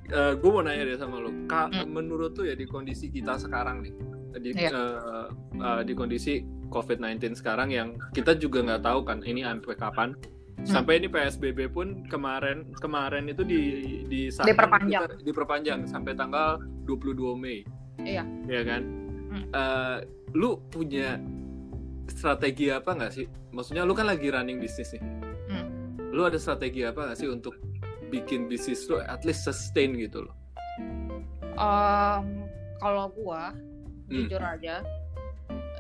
[0.07, 1.85] eh, gua mau nanya deh sama lu Ka- Hmm.
[1.87, 3.93] menurut tuh ya di kondisi kita sekarang nih
[4.35, 4.69] di Iya.
[4.69, 10.09] eh, eh, di kondisi COVID-19 sekarang yang kita juga nggak tahu kan ini sampai kapan
[10.57, 10.65] Hmm.
[10.67, 13.61] sampai ini PSBB pun kemarin kemarin itu di
[14.03, 15.21] di Diperpanjang.
[15.21, 17.61] diperpanjang sampai tanggal 22 Mei
[17.99, 18.25] Iya.
[18.45, 18.81] ya kan
[19.27, 19.43] Hmm.
[19.49, 19.97] Eh,
[20.33, 21.19] lu punya
[22.07, 25.03] strategi apa nggak sih maksudnya lu kan lagi running bisnis nih
[25.45, 25.67] Hmm.
[26.09, 27.53] lu ada strategi apa nggak sih untuk
[28.07, 30.35] bikin bisnis lu at least sustain gitu loh.
[31.57, 32.45] Em,
[32.77, 33.51] kalau gua
[34.07, 34.23] Hmm.
[34.23, 34.85] jujur aja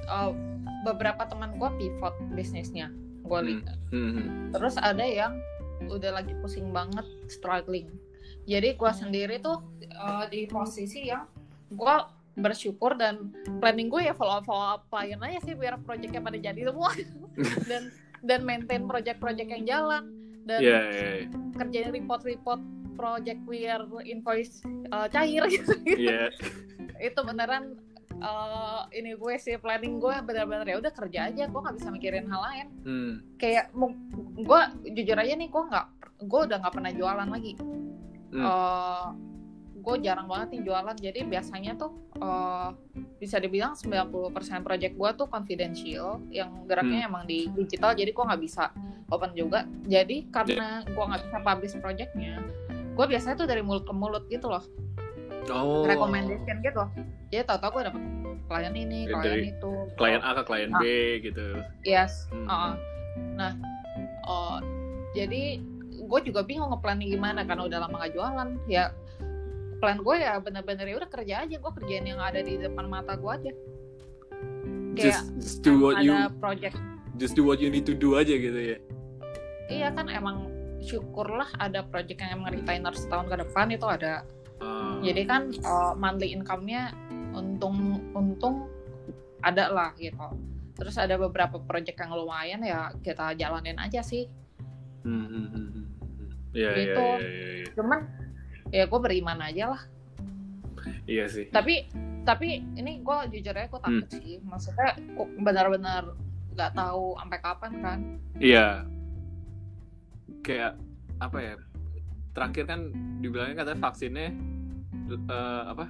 [0.07, 0.31] eh,
[0.83, 2.91] beberapa teman gua pivot bisnisnya.
[3.23, 4.51] Gue lihat Hmm.
[4.51, 5.35] terus ada yang
[5.87, 7.91] udah lagi pusing banget struggling.
[8.47, 9.59] Jadi gue sendiri tuh
[9.93, 11.27] uh, di posisi yang
[11.67, 11.95] gue
[12.39, 16.91] bersyukur dan planning gue ya follow follow upain aja sih biar proyeknya pada jadi semua.
[17.69, 17.91] Dan
[18.23, 20.03] dan maintain project-project yang jalan
[20.47, 21.27] dan Iya, iya, iya.
[21.53, 22.61] kerjain report-report
[22.95, 26.31] project biar invoice uh, cair gitu Iya.
[27.07, 27.77] itu beneran
[28.17, 32.25] uh, ini gue sih planning gue bener-bener ya udah kerja aja gue nggak bisa mikirin
[32.25, 33.13] hal lain Hmm.
[33.35, 33.69] kayak
[34.35, 34.59] gue
[34.95, 35.85] jujur aja nih gue nggak
[36.19, 37.53] gue udah nggak pernah jualan lagi
[38.27, 38.43] Hmm.
[38.43, 39.05] Eh,
[39.77, 42.69] gue jarang banget nih jualan jadi biasanya tuh eh,
[43.17, 44.11] bisa dibilang 90%
[44.61, 48.69] project gue tuh confidential yang geraknya emang di digital jadi gue nggak bisa
[49.07, 52.41] open juga jadi karena gue nggak bisa publish projectnya
[52.91, 54.65] gue biasanya tuh dari mulut ke mulut gitu loh
[55.47, 55.87] Oh.
[55.87, 56.83] recommendation gitu
[57.29, 58.03] jadi tau-tau gue dapet
[58.45, 60.79] klien ini Dari- klien itu Klien A ke klien Ah.
[60.79, 60.83] B
[61.21, 61.63] gitu.
[61.83, 62.43] yes Hmm.
[62.43, 62.73] uh-uh.
[63.33, 63.51] nah
[64.23, 64.59] uh,
[65.13, 65.63] jadi
[65.97, 68.91] gue juga bingung ngeplanning gimana karena udah lama gak jualan ya
[69.77, 73.13] plan gue ya bener-bener ya udah kerja aja gue kerjain yang ada di depan mata
[73.13, 73.51] gue aja
[74.97, 76.77] kayak Just, just do what you ada project
[77.15, 78.77] just do what you need to do aja gitu ya.
[79.69, 84.25] iya kan emang syukurlah ada project yang emang retainer setahun ke depan itu ada
[84.57, 84.97] Ah.
[85.05, 86.89] jadi kan uh, monthly income-nya
[87.37, 87.77] untung
[88.17, 88.65] untung
[89.45, 90.17] ada lah gitu
[90.73, 94.25] terus ada beberapa project yang lumayan ya kita jalanin aja sih
[95.05, 96.29] Hmm, hmm, hmm, hmm, hmm.
[96.51, 97.05] Iya, iya, Gitu.
[97.05, 97.65] iya, iya, iya.
[97.77, 97.99] cuman
[98.69, 99.81] ya gue beriman aja lah
[101.03, 101.45] Iya sih.
[101.49, 101.87] tapi
[102.21, 104.95] tapi ini gue jujur aja gue takut sih maksudnya
[105.37, 106.11] benar-benar
[106.51, 107.99] nggak tahu sampai kapan kan
[108.37, 108.85] Iya.
[110.41, 110.77] Kayak
[111.17, 111.53] apa ya?
[112.31, 112.79] Terakhir kan
[113.17, 114.29] dibilangnya katanya vaksinnya
[115.09, 115.85] eh, apa?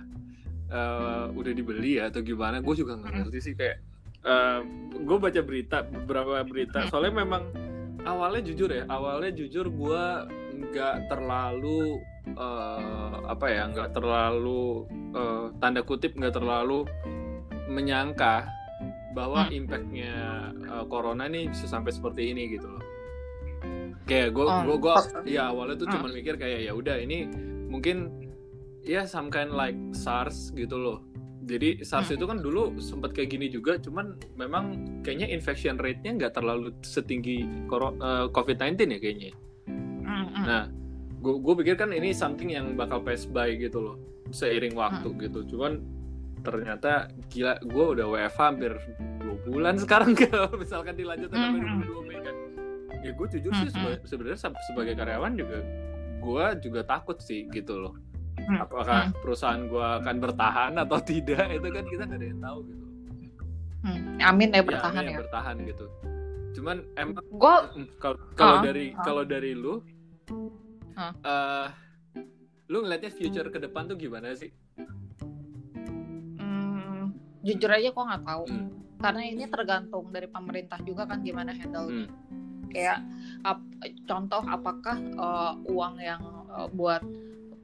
[0.68, 2.60] eh, udah dibeli ya atau gimana?
[2.60, 3.20] Gue juga nggak Hmm.
[3.24, 3.78] ngerti sih kayak.
[4.98, 6.90] gue baca berita beberapa berita Hmm.
[6.90, 7.48] soalnya memang
[8.04, 10.04] awalnya jujur ya awalnya jujur gue
[10.58, 16.84] nggak terlalu eh, apa ya nggak terlalu eh, tanda kutip nggak terlalu
[17.68, 18.48] menyangka
[19.14, 19.58] bahwa Hmm.
[19.58, 20.14] impactnya
[20.54, 22.84] eh, corona nih bisa sampai seperti ini gitu loh
[24.04, 24.94] kayak gue Oh, gue gue
[25.28, 26.00] ya awalnya tuh Hmm.
[26.00, 27.28] cuma mikir kayak ya udah ini
[27.68, 28.12] mungkin
[28.82, 31.04] ya some kind like SARS gitu loh
[31.44, 32.16] jadi SARS Hmm.
[32.16, 34.66] itu kan dulu sempat kayak gini juga cuman memang
[35.02, 39.32] kayaknya infection rate-nya nggak terlalu setinggi koro- eh, COVID-19 ya kayaknya
[40.28, 40.44] Mm, mm.
[40.44, 40.64] Nah,
[41.18, 43.96] gue gue pikir kan ini something yang bakal pass by gitu loh,
[44.30, 45.20] seiring waktu Hmm.
[45.20, 45.40] gitu.
[45.48, 45.82] Cuman
[46.40, 46.92] ternyata
[47.28, 48.74] gila, gue udah WFH hampir
[49.18, 51.82] dua bulan sekarang kalau misalkan dilanjut sampai Hmm.
[51.82, 52.36] 22 Mei kan.
[53.00, 55.58] Ya gue jujur sih Hmm, seba- sebenarnya se- sebagai karyawan juga
[56.18, 57.94] gue juga takut sih gitu loh.
[58.38, 62.60] Hmm, Apakah perusahaan gue akan bertahan atau tidak itu kan kita nggak ada yang tahu
[62.64, 62.86] gitu.
[63.80, 64.20] Mm.
[64.20, 65.86] amin ya Ya, bertahan amin ya, bertahan gitu.
[66.52, 67.56] Cuman emang gue
[67.98, 69.02] kalau kalau Ah, dari ah.
[69.02, 69.80] kalau dari lu
[70.94, 71.14] Ah.
[71.14, 71.68] eh,
[72.68, 74.50] lu ngeliatnya future ke depan tuh gimana sih
[76.36, 77.04] mm,
[77.42, 78.70] jujur aja gue nggak tahu Hmm.
[78.98, 82.08] karena ini tergantung dari pemerintah juga kan gimana handle Hmm.
[82.68, 83.00] kayak
[83.42, 83.64] ap-
[84.04, 87.06] contoh apakah uh, uang yang uh, buat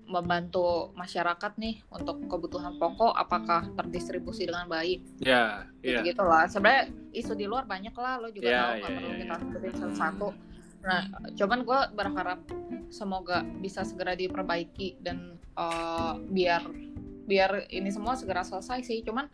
[0.06, 6.84] membantu masyarakat nih untuk kebutuhan pokok apakah terdistribusi dengan baik ya gitu ya gitulah sebenarnya
[7.12, 9.40] isu di luar banyak lah lo juga Ya, tahu ya, nggak perlu ya, kita ya.
[9.42, 10.28] sebutin satu-satu
[10.84, 11.08] nah
[11.40, 12.40] cuman gue berharap
[12.92, 16.62] semoga bisa segera diperbaiki dan uh, biar
[17.24, 19.00] biar ini semua segera selesai sih.
[19.02, 19.32] Cuman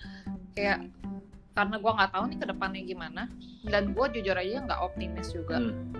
[0.53, 0.85] kayak
[1.57, 3.23] karena gue nggak tahu nih ke depannya gimana
[3.67, 5.59] dan gue jujur aja nggak optimis juga.
[5.59, 5.97] Hmm.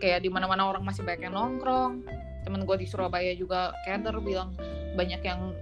[0.00, 2.00] kayak di mana mana orang masih banyak yang nongkrong.
[2.48, 4.56] Temen gue di Surabaya juga keder bilang
[4.96, 5.52] banyak yang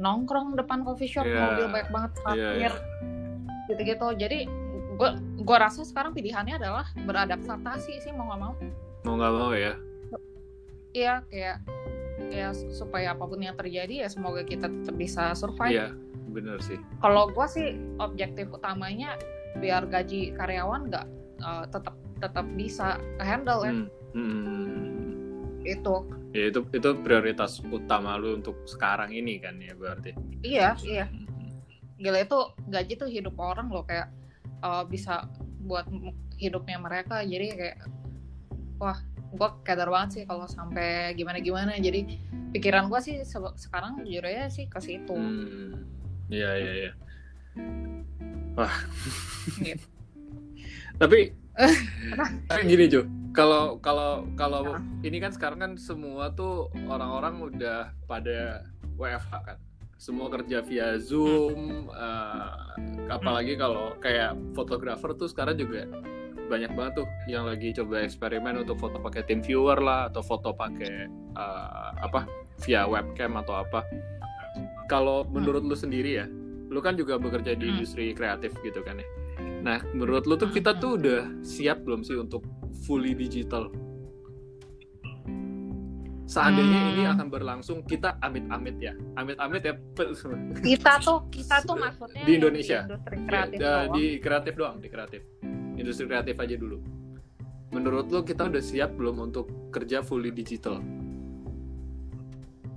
[0.00, 1.36] nongkrong depan coffee shop Iya.
[1.52, 2.72] mobil banyak banget Iya, parkir
[3.68, 4.08] gitu-gitu.
[4.16, 4.38] Jadi
[4.94, 5.10] gue
[5.42, 8.54] gue rasa sekarang pilihannya adalah beradaptasi sih mau nggak mau.
[9.04, 9.74] Mau nggak mau ya?
[10.94, 11.58] Iya kayak
[12.30, 15.74] ya supaya apa pun yang terjadi ya semoga kita tetap bisa survive.
[15.74, 15.88] Iya
[16.30, 16.78] bener sih.
[17.02, 19.18] Kalau gue sih objektif utamanya
[19.58, 21.06] biar gaji karyawan nggak
[21.42, 23.72] eh, tetap tetap bisa handle ya.
[23.74, 23.88] Hmm.
[24.14, 25.62] Hmm.
[25.64, 25.94] itu.
[26.36, 30.12] Ya itu itu prioritas utama lu untuk sekarang ini kan ya berarti?
[30.44, 31.06] Iya iya.
[31.10, 31.26] Hmm.
[31.94, 34.10] gila itu gaji tuh hidup orang loh kayak
[34.64, 35.28] eh, bisa
[35.64, 35.84] buat
[36.40, 37.20] hidupnya mereka.
[37.20, 37.78] Jadi kayak
[38.80, 38.98] wah
[39.34, 42.06] gue kadar banget sih kalau sampai gimana gimana jadi
[42.54, 45.14] pikiran gue sih se- sekarang jujur aja sih ke situ.
[45.14, 45.84] Hmm.
[46.30, 46.92] iya iya iya.
[48.54, 48.74] Wah.
[49.58, 49.86] Gitu.
[51.02, 51.34] tapi
[52.50, 53.02] tapi gini Jo.
[53.34, 58.62] Kalau kalau kalau ini kan sekarang kan semua tuh orang-orang udah pada
[58.94, 59.58] WFH kan
[59.98, 62.52] semua kerja via Zoom eh,
[63.08, 65.86] apalagi kalau kayak fotografer tuh sekarang juga
[66.48, 70.52] banyak banget tuh yang lagi coba eksperimen untuk foto pakai tim viewer lah atau foto
[70.52, 72.28] pakai uh, apa
[72.64, 73.80] via webcam atau apa
[74.86, 75.70] kalau menurut hmm.
[75.72, 76.26] lu sendiri ya
[76.68, 77.72] lu kan juga bekerja di hmm.
[77.78, 79.08] industri kreatif gitu kan ya
[79.64, 82.44] nah menurut lu tuh kita tuh udah siap belum sih untuk
[82.84, 83.72] fully digital
[86.24, 86.90] seandainya hmm.
[86.96, 88.92] ini akan berlangsung kita amit-amit ya.
[89.20, 89.74] Amit-amit ya
[90.64, 92.84] kita tuh kita tuh maksudnya di Indonesia.
[92.84, 95.20] di industri kreatif ya, di kreatif doang di kreatif.
[95.76, 96.78] Industri kreatif aja dulu.
[97.74, 100.78] Menurut lo kita udah siap belum untuk kerja fully digital?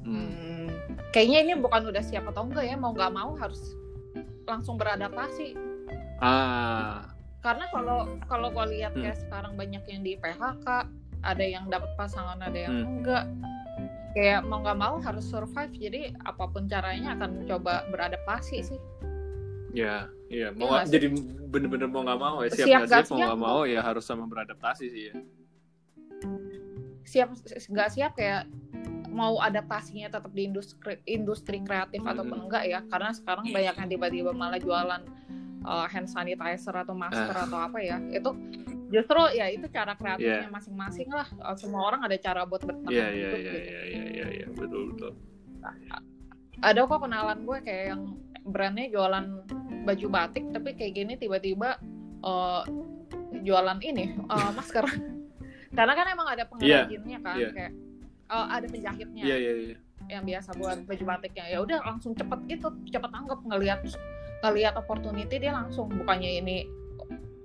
[0.03, 0.33] Hmm.
[0.67, 0.67] Hmm,
[1.13, 3.77] kayaknya ini bukan udah siap atau enggak ya mau nggak mau harus
[4.47, 5.55] langsung beradaptasi.
[6.23, 7.13] Ah.
[7.45, 9.03] Karena kalau kalau gue lihat hmm.
[9.05, 10.67] kayak sekarang banyak yang di PHK
[11.27, 12.91] ada yang dapat pasangan ada yang hmm.
[13.03, 13.25] enggak.
[14.15, 18.79] Kayak mau nggak mau harus survive jadi apa pun caranya akan coba beradaptasi sih.
[19.75, 21.13] Ya iya mau ya, jadi
[21.51, 24.85] bener-bener mau nggak mau ya siap nggak siap, mau nggak mau ya harus sama beradaptasi
[24.89, 25.15] sih ya.
[27.05, 27.27] Siap
[27.69, 28.49] nggak siap kayak
[29.13, 32.11] mau adaptasinya tetap di industri industri kreatif hmm.
[32.11, 32.79] ataupun enggak ya.
[32.89, 35.01] Karena sekarang banyak yang tiba-tiba malah jualan
[35.65, 37.45] uh, hand sanitizer atau masker uh.
[37.45, 37.97] atau apa ya.
[38.09, 38.33] Itu
[38.87, 40.53] justru ya itu cara kreatifnya yeah.
[40.53, 43.59] masing-masing lah uh, semua orang ada cara buat bertahan yeah, yeah, hidup yeah, gitu.
[43.59, 45.11] Iya iya iya iya betul betul.
[46.57, 48.01] Ada kok kenalan gue kayak yang
[48.47, 49.25] brandnya jualan
[49.83, 51.77] baju batik tapi kayak gini tiba-tiba
[52.23, 52.63] uh,
[53.43, 54.87] jualan ini uh, masker.
[55.77, 57.25] Karena kan emang ada iya, pengrajinnya yeah.
[57.27, 57.51] kan yeah.
[57.51, 57.73] kayak
[58.31, 59.23] uh, ada penjahitnya.
[59.27, 59.79] yeah, yeah, yeah.
[60.07, 63.83] Yang biasa buat baju batiknya ya udah langsung cepet gitu, cepet tanggap ngelihat
[64.39, 66.57] ngelihat opportunity dia langsung bukannya ini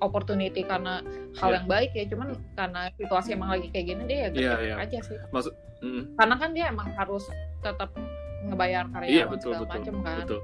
[0.03, 1.01] opportunity karena
[1.39, 1.57] hal yeah.
[1.63, 4.77] yang baik ya cuman karena situasi emang lagi kayak gini dia ya yeah, yeah.
[4.83, 6.03] aja sih Maksud, mm.
[6.19, 7.25] karena kan dia emang harus
[7.63, 7.95] tetap
[8.43, 10.41] ngebayar karyawan yeah, betul, segala macam kan betul.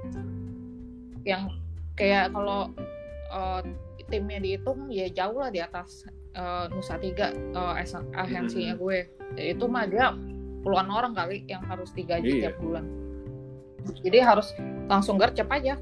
[1.27, 1.43] yang
[1.99, 2.71] kayak kalau
[3.35, 3.61] uh,
[4.07, 6.07] timnya dihitung ya jauh lah di atas
[6.39, 7.75] uh, Nusa Tiga uh,
[8.15, 8.79] agensinya mm.
[8.79, 8.97] gue
[9.37, 10.15] itu mah dia
[10.63, 12.49] puluhan orang kali yang harus digaji yeah.
[12.49, 12.87] tiap bulan
[13.99, 14.55] jadi harus
[14.87, 15.77] langsung gercep aja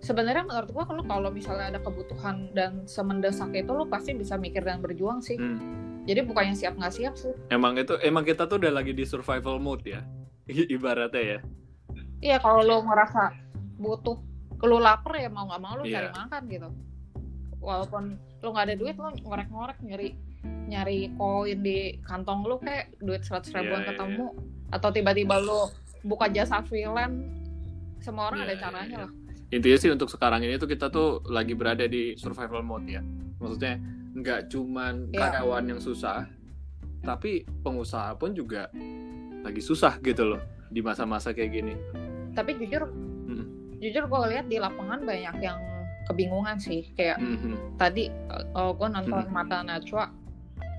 [0.00, 4.64] sebenarnya menurut gua kalau kalau misalnya ada kebutuhan dan semendesak itu lo pasti bisa mikir
[4.64, 6.04] dan berjuang sih hmm.
[6.08, 9.60] jadi bukannya siap nggak siap sih emang itu emang kita tuh udah lagi di survival
[9.60, 10.00] mode ya
[10.74, 11.38] ibaratnya ya
[12.24, 13.32] iya kalau lo ngerasa
[13.76, 14.16] butuh
[14.64, 15.92] lo lapar ya mau nggak mau lo yeah.
[16.00, 16.68] cari makan gitu
[17.60, 18.02] walaupun
[18.40, 23.52] lo nggak ada duit lo ngorek-ngorek nyari nyari koin di kantong lo kayak duit seratus
[23.52, 24.76] ribuan yeah, iya, ketemu yeah.
[24.76, 25.68] atau tiba-tiba lo
[26.00, 27.20] buka jasa freelance
[28.00, 29.04] semua orang yeah, ada iya, caranya yeah, yeah.
[29.04, 29.19] lah
[29.50, 33.02] intinya sih untuk sekarang ini tuh kita tuh lagi berada di survival mode ya
[33.42, 33.82] maksudnya
[34.14, 35.26] nggak cuman yeah.
[35.26, 36.26] karyawan yang susah
[37.02, 38.70] tapi pengusaha pun juga
[39.42, 41.74] lagi susah gitu loh di masa-masa kayak gini
[42.38, 43.78] tapi jujur hmm.
[43.82, 45.58] jujur gue lihat di lapangan banyak yang
[46.06, 47.74] kebingungan sih kayak hmm.
[47.74, 48.06] tadi
[48.54, 49.34] uh, gue nonton hmm.
[49.34, 50.14] mata Najwa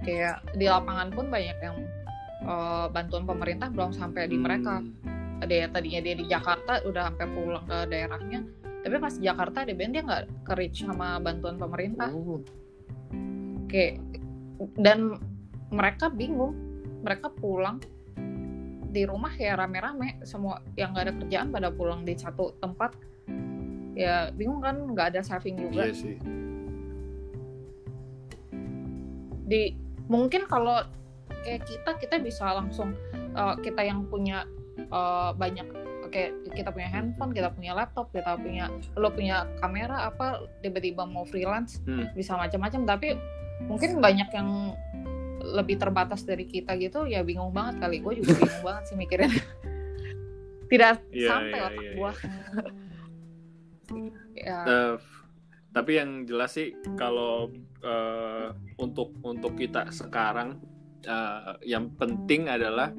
[0.08, 1.78] kayak di lapangan pun banyak yang
[2.48, 5.44] uh, bantuan pemerintah belum sampai di mereka hmm.
[5.44, 9.74] ada ya tadinya dia di Jakarta udah sampai pulang ke daerahnya tapi pas Jakarta di
[9.78, 12.10] band dia nggak ke reach sama bantuan pemerintah?
[12.14, 12.42] Oh.
[13.66, 13.86] oke.
[14.78, 15.18] Dan
[15.70, 16.54] mereka bingung.
[17.02, 17.82] Mereka pulang.
[18.92, 20.22] Di rumah ya rame-rame.
[20.26, 22.98] Semua yang nggak ada kerjaan pada pulang di satu tempat.
[23.94, 24.82] Ya bingung kan?
[24.94, 25.90] Nggak ada saving juga.
[25.90, 26.18] Iya sih.
[29.52, 29.76] di
[30.08, 30.80] mungkin kalau
[31.44, 32.96] kayak kita kita bisa langsung
[33.36, 34.48] uh, kita yang punya
[34.96, 35.68] uh, banyak
[36.12, 38.68] kayak kita punya handphone kita punya laptop kita punya
[39.00, 42.14] lo punya kamera apa tiba-tiba mau freelance hmm.
[42.14, 42.84] bisa macam-macam.
[42.86, 43.08] Tapi
[43.66, 44.76] mungkin banyak yang
[45.42, 48.04] lebih terbatas dari kita gitu ya bingung banget kali.
[48.04, 49.32] Gue juga bingung banget sih mikirnya
[50.72, 52.12] tidak yeah, sampai yeah, otak yeah, gue
[54.40, 54.64] yeah.
[54.64, 54.94] uh,
[55.76, 57.52] tapi yang jelas sih kalau
[57.84, 60.64] uh, untuk untuk kita sekarang
[61.04, 62.96] uh, yang penting adalah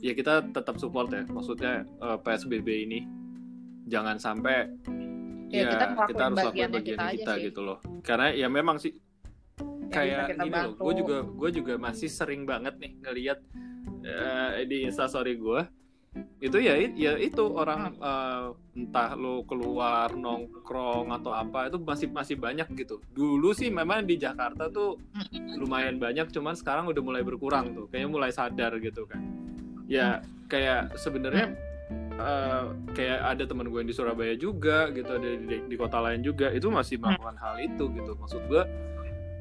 [0.00, 1.22] ya kita tetap support ya.
[1.28, 3.00] Maksudnya uh, eh, PSBB ini.
[3.86, 4.66] Jangan sampai
[5.46, 7.78] ya, ya kita, kita harus lakukan bagian kita, kita gitu loh.
[8.02, 8.98] Karena ya memang sih
[9.86, 10.74] kayak ini loh.
[10.74, 13.38] gue juga gue juga masih sering banget nih ngelihat
[14.02, 15.62] uh, di instastory gue
[16.40, 22.36] itu ya ya itu orang uh, entah lo keluar nongkrong atau apa itu masih masih
[22.40, 23.04] banyak gitu.
[23.12, 24.96] Dulu sih memang di Jakarta tuh
[25.60, 27.84] lumayan banyak cuman sekarang udah mulai berkurang tuh.
[27.92, 29.20] Kayaknya mulai sadar gitu kan
[29.86, 31.54] ya kayak sebenarnya
[32.18, 36.22] uh, kayak ada teman gue yang di Surabaya juga gitu ada di, di kota lain
[36.22, 38.14] juga itu masih melakukan hal itu gitu.
[38.18, 38.62] Maksud gue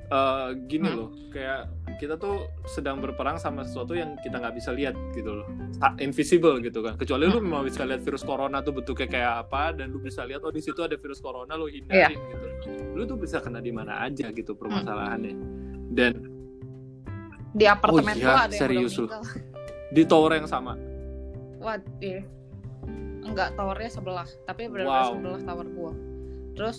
[0.10, 0.98] uh, gini Hmm.
[0.98, 5.48] loh kayak kita tuh sedang berperang sama sesuatu yang kita nggak bisa lihat gitu loh.
[5.98, 7.00] Invisible gitu kan.
[7.00, 7.48] Kecuali lu Hmm.
[7.50, 10.60] memang bisa lihat virus corona tuh bentuknya kayak apa dan lu bisa lihat oh di
[10.60, 11.82] situ ada virus corona lu Iya.
[12.12, 12.46] hindarin gitu
[12.96, 15.36] lu tuh bisa kena di mana aja gitu permasalahannya.
[15.91, 16.14] Dan
[17.56, 19.24] di apartemen iya, gua ada yang serius udah meninggal.
[19.96, 20.76] Di tower yang sama
[21.64, 22.22] Wah, iya.
[23.26, 25.12] Enggak, towernya sebelah, tapi benar-benar Wow.
[25.18, 25.91] sebelah tower gua.
[26.54, 26.78] Terus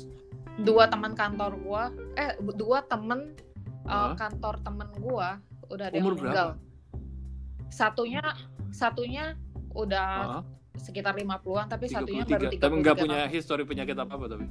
[0.62, 1.82] dua teman kantor gua,
[2.14, 3.34] eh dua temen
[3.82, 4.14] uh, Hah?
[4.14, 6.48] kantor temen gua udah ada yang Umur meninggal.
[7.66, 8.22] Satunya
[8.70, 9.34] satunya
[9.74, 10.08] udah
[10.38, 10.42] Heeh,
[10.78, 12.30] sekitar 50-an tapi satunya 33.
[12.30, 13.32] baru 33 tapi nggak punya tahun.
[13.34, 14.46] histori penyakit apa apa tapi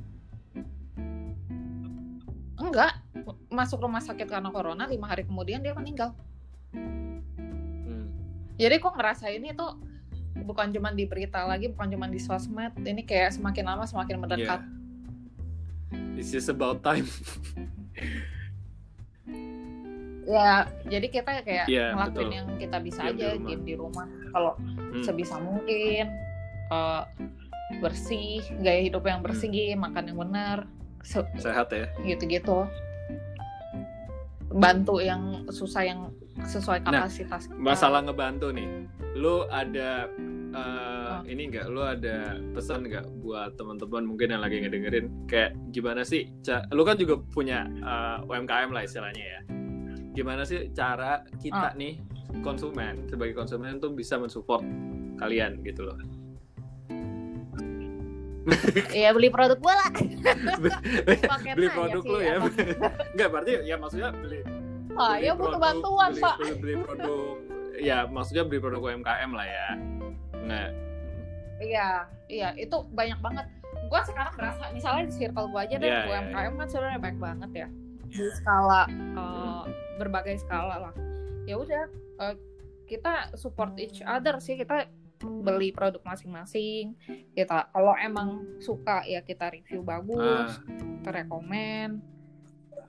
[2.56, 2.92] Enggak,
[3.48, 6.12] masuk rumah sakit karena corona, lima hari kemudian dia meninggal.
[8.56, 9.68] Jadi kok ngerasain itu
[10.38, 14.62] bukan cuma di berita lagi, bukan cuma di sosmed, ini kayak semakin lama semakin mendekat.
[14.62, 16.18] Yeah.
[16.18, 17.08] It's just about time.
[20.26, 22.34] Ya, jadi kita kayak Iya, ngelakuin betul.
[22.34, 24.10] yang kita bisa Diam di aja, diem di rumah.
[24.34, 25.06] Kalau Hmm.
[25.06, 26.10] sebisa mungkin
[26.66, 27.04] eh,
[27.78, 29.86] bersih, gaya hidup yang bersih, Hmm.
[29.86, 30.58] makan yang benar,
[31.06, 31.86] se- Sehat ya.
[32.02, 32.66] gitu-gitu.
[34.56, 36.00] Bantu yang susah yang
[36.40, 37.48] sesuai Nah, kapasitas.
[37.48, 37.60] kita.
[37.60, 38.68] Masalah ngebantu nih.
[39.16, 40.08] Lu ada
[40.52, 41.20] uh, Oh.
[41.28, 41.68] ini enggak?
[41.68, 46.32] Lu ada pesan enggak buat teman-teman mungkin yang lagi ngedengerin kayak gimana sih?
[46.72, 49.42] Lu kan juga punya uh, UMKM lah istilahnya ya.
[50.14, 51.76] Gimana sih cara kita Ah.
[51.76, 52.00] nih
[52.40, 54.64] konsumen sebagai konsumen tuh bisa mensupport
[55.16, 56.00] kalian gitu loh.
[58.98, 59.90] Iya beli produk gua lah.
[61.56, 62.36] Beli produk lu ya.
[63.14, 64.40] Enggak berarti ya maksudnya beli
[64.96, 66.36] Ah, beli ya butuh produk- bantuan beli, pak.
[66.40, 67.34] Beli, beli produk
[67.76, 69.68] ya maksudnya beli produk UMKM lah ya.
[70.36, 70.70] Nggak.
[71.56, 71.88] Iya,
[72.28, 73.46] iya itu banyak banget.
[73.88, 77.20] Gua sekarang berasa misalnya di circle gua aja deh, Iya, iya, UMKM kan sebenarnya banyak
[77.20, 77.68] banget ya.
[78.06, 79.62] Di skala eh,
[79.98, 80.94] berbagai skala lah.
[81.44, 81.84] Ya udah
[82.22, 82.36] eh,
[82.86, 84.86] kita support each other sih kita
[85.44, 86.96] beli produk masing-masing.
[87.34, 90.64] Kita kalau emang suka ya kita review bagus, Ah,
[91.02, 92.02] kita rekomen.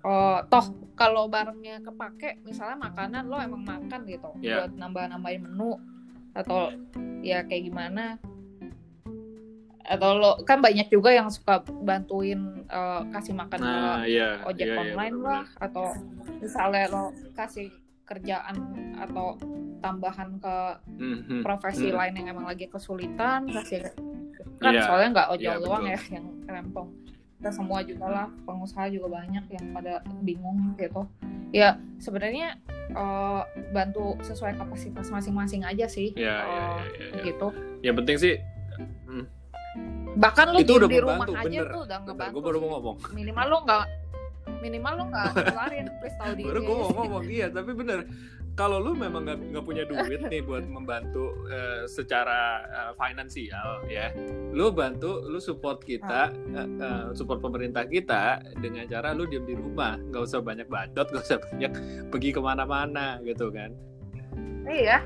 [0.06, 0.62] Oh, toh
[0.94, 4.62] kalau barangnya kepake misalnya makanan lo emang makan gitu Iya.
[4.70, 5.82] buat nambah-nambahin menu
[6.30, 6.70] atau
[7.26, 8.22] ya kayak gimana
[9.86, 14.42] atau lo kan banyak juga yang suka bantuin eh, kasih makan ke nah, iya.
[14.42, 15.42] ojek iya, iya, online bener-bener.
[15.42, 15.86] lah atau
[16.42, 17.04] misalnya lo
[17.38, 17.70] kasih
[18.06, 18.56] kerjaan
[18.96, 19.36] atau
[19.78, 20.56] tambahan ke
[20.96, 21.42] Mhm.
[21.42, 21.98] profesi Hmm.
[21.98, 23.84] lain yang emang lagi kesulitan kasih
[24.56, 25.92] kan Iya, soalnya nggak ojol iya, doang betul.
[25.92, 26.88] ya yang rempong
[27.36, 31.04] kita semua juga lah pengusaha juga banyak yang pada bingung gitu
[31.50, 32.56] ya sebenarnya
[32.88, 37.22] eh, bantu sesuai kapasitas masing-masing aja sih Iya, iya, eh, iya, iya, iya.
[37.26, 37.48] gitu
[37.82, 38.34] Yang penting sih
[40.16, 41.68] bahkan lu itu diem udah di rumah membantu, aja bener.
[41.68, 42.96] tuh udah ngebantu gue baru mau ngomong.
[43.12, 43.82] minimal lu nggak
[44.62, 48.08] minimal lu nggak keluarin please tahu diri Baru gue mau ngomong iya, tapi bener.
[48.56, 54.08] Kalau lu memang nggak punya duit nih buat membantu eh, secara eh, finansial ya,
[54.56, 60.00] lu bantu, lu support kita, eh, support pemerintah kita dengan cara lu diem di rumah,
[60.00, 61.72] nggak usah banyak bacot, nggak usah banyak
[62.08, 63.76] pergi ke mana-mana gitu kan.
[64.66, 64.98] iya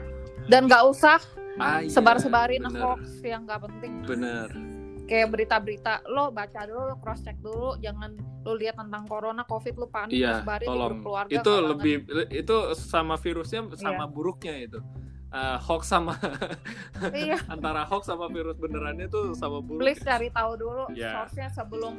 [0.48, 1.20] dan nggak usah
[1.60, 4.48] Ah, iya, sebar-sebarin hoax yang nggak penting Bener.
[5.10, 9.74] Kayak berita-berita lo baca dulu lo cross check dulu jangan lo lihat tentang corona covid
[9.74, 10.86] lo panik Iya, sebarin di tolong.
[10.88, 11.68] grup keluarga Itu banget.
[11.68, 11.94] lebih
[12.32, 14.06] itu sama virusnya sama Iya.
[14.08, 14.78] buruknya itu.
[15.30, 16.14] Eh, hoax sama
[17.16, 19.78] iya antara hoax sama virus benerannya tuh sama buruk.
[19.80, 21.22] please cari tahu dulu Iya.
[21.22, 21.94] source-nya sebelum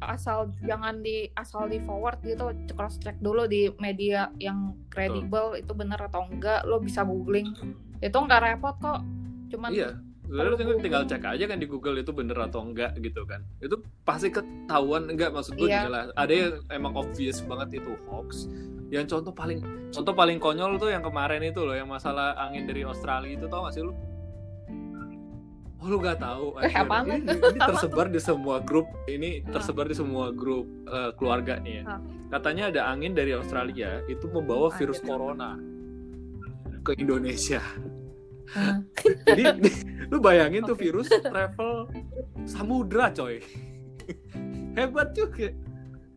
[0.00, 5.70] asal jangan di asal di forward gitu cross check dulu di media yang kredibel itu
[5.72, 7.54] bener atau enggak lo bisa googling
[8.00, 9.00] itu nggak repot kok
[9.48, 9.90] cuman Iya.
[10.32, 13.44] Sebenarnya perlu tinggal- cek aja kan di Google itu bener atau enggak gitu kan.
[13.60, 15.84] Itu pasti ketahuan enggak maksud gue Iya.
[15.84, 16.08] jelas.
[16.16, 18.48] Ada yang emang obvious banget itu hoax.
[18.88, 19.60] Yang contoh paling
[19.92, 23.68] contoh paling konyol tuh yang kemarin itu loh yang masalah angin dari Australia itu tau
[23.68, 23.92] gak sih lu?
[25.82, 26.56] Oh lu gak tahu?
[26.62, 28.86] Eh, apaan ini, ini tersebar di semua grup.
[29.04, 31.84] Ini tersebar di semua grup eh, keluarga nih ya.
[31.88, 32.00] Hah.
[32.30, 35.08] Katanya ada angin dari Australia itu membawa virus Anjir.
[35.10, 35.50] corona
[36.80, 37.60] ke Indonesia.
[39.26, 39.42] Jadi
[40.12, 41.88] lu bayangin tuh virus travel
[42.44, 43.40] samudra coy.
[44.72, 45.52] Hebat juga.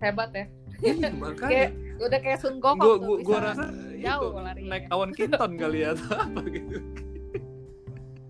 [0.04, 0.46] hebat ya
[0.84, 1.68] Iya, kayak makanya
[2.04, 3.66] udah kayak Sun Gokong gua gua, gua rasa
[3.96, 4.70] jauh itu larinya.
[4.76, 6.78] naik awan kinton kali ya atau apa gitu.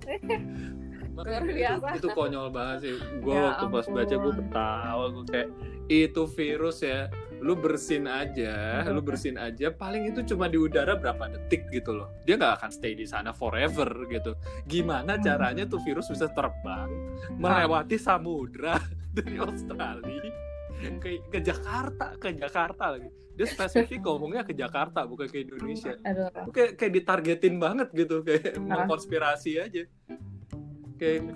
[1.16, 1.88] Makanya itu, biasa.
[1.95, 2.95] itu konyol banget sih.
[3.24, 5.49] Gue Ya waktu pas baca gue ketawa gue kayak
[5.88, 7.08] itu virus ya.
[7.42, 9.70] Lu bersin aja, lu bersin aja.
[9.70, 12.10] Paling itu cuma di udara berapa detik gitu loh.
[12.24, 14.34] Dia nggak akan stay di sana forever gitu.
[14.66, 15.24] Gimana Hmm.
[15.24, 16.90] caranya tuh virus bisa terbang
[17.36, 18.78] melewati samudra
[19.16, 20.32] dari Australia
[21.00, 26.52] ke, ke Jakarta ke Jakarta lagi dia spesifik ngomongnya ke Jakarta bukan ke Indonesia Aduh.
[26.52, 29.84] kayak kayak ditargetin banget gitu kayak mengkonspirasi aja
[31.00, 31.32] kayak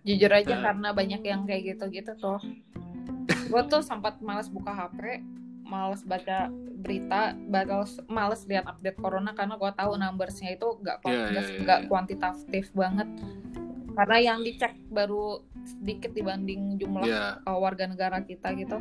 [0.00, 0.62] Jujur aja Nah.
[0.64, 2.40] karena banyak yang kayak gitu-gitu tuh.
[3.50, 5.20] Gue tuh sempat males buka HP,
[5.66, 6.48] males baca
[6.80, 11.60] berita, males, males lihat update corona karena gue tahu numbersnya itu gak, Iya, iya, iya,
[11.66, 11.88] nggak iya.
[11.90, 13.08] kuantitatif banget.
[13.90, 18.78] Karena yang dicek baru sedikit dibanding jumlah ya uh, warga negara kita gitu.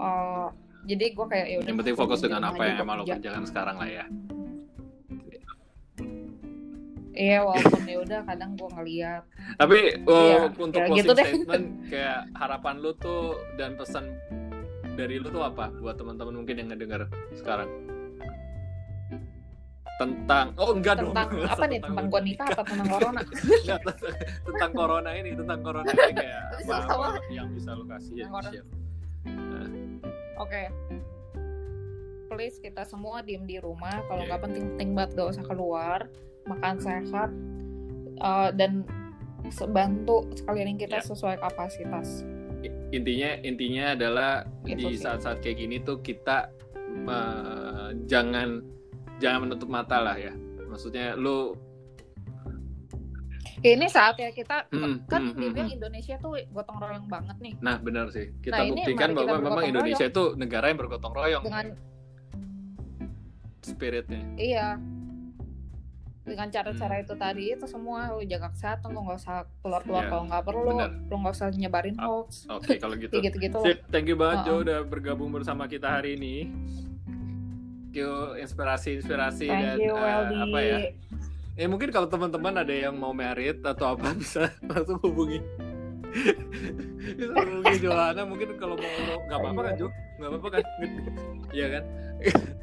[0.00, 0.48] Uh,
[0.88, 1.68] jadi gue kayak ya udah.
[1.68, 3.20] yang penting fokus dengan apa yang emang lo kerja.
[3.20, 4.04] kerjakan sekarang lah ya
[7.20, 9.22] Iya walaupun ya udah kadang gue ngeliat.
[9.60, 11.26] tapi oh, Iya, untuk ya closing gitu deh.
[11.28, 14.04] statement kayak harapan lu tuh dan pesan
[14.96, 17.68] dari lu tuh apa buat teman-teman mungkin yang ngedenger sekarang
[20.00, 21.78] tentang oh enggak dong Tentang apa nih?
[21.84, 23.20] Tentang gue nikah atau tentang corona?
[23.60, 23.80] Enggak,
[24.48, 28.26] tentang, corona ini tentang corona ini kayak apa, apa yang bisa lu kasih ya.
[30.40, 30.72] Oke.
[32.32, 34.00] Please kita semua diem di rumah.
[34.08, 34.28] Kalau Oke.
[34.32, 36.08] nggak penting-penting banget gak usah keluar.
[36.46, 37.30] Makan sehat
[38.16, 38.84] eh, dan
[39.72, 41.04] bantu sekeliling kita Ya.
[41.04, 42.22] sesuai kapasitas.
[42.92, 46.52] Intinya intinya adalah Itu di saat-saat kayak gini tuh kita
[47.08, 48.60] eh, jangan
[49.16, 50.32] jangan menutup mata lah ya.
[50.68, 51.56] Maksudnya lu
[53.60, 55.76] Ini saatnya kita Hmm, kan hmm, hmm, dibilang hmm.
[55.76, 57.52] Indonesia tuh gotong royong banget nih.
[57.60, 58.32] Nah benar sih.
[58.40, 61.44] Kita Nah, buktikan kita bahwa memang Indonesia itu negara yang bergotong royong.
[61.44, 61.66] Dengan
[63.60, 64.24] spiritnya.
[64.40, 64.80] Iya
[66.30, 67.02] dengan cara-cara Hmm.
[67.02, 70.70] itu tadi itu semua lu jaga kesehatan lu nggak usah keluar-keluar Iya, kalau nggak perlu
[70.72, 70.90] benar.
[71.02, 73.58] lu nggak usah nyebarin hoax oke kalau gitu gitu-gitu.
[73.60, 74.62] Sip, thank you banget Jo Uh-uh.
[74.62, 76.46] udah bergabung bersama kita hari ini.
[77.84, 80.36] Thank you inspirasi-inspirasi dan Thank you, eh, Weldy.
[80.38, 80.78] apa ya?
[81.56, 85.42] Ya mungkin kalau teman-teman ada yang mau merit atau apa bisa langsung hubungi.
[87.10, 88.88] bisa hubungi Johanna mungkin kalau mau
[89.20, 89.88] nggak apa-apa kan Jo?
[90.16, 90.62] Nggak apa-apa kan?
[91.50, 91.84] Iya kan?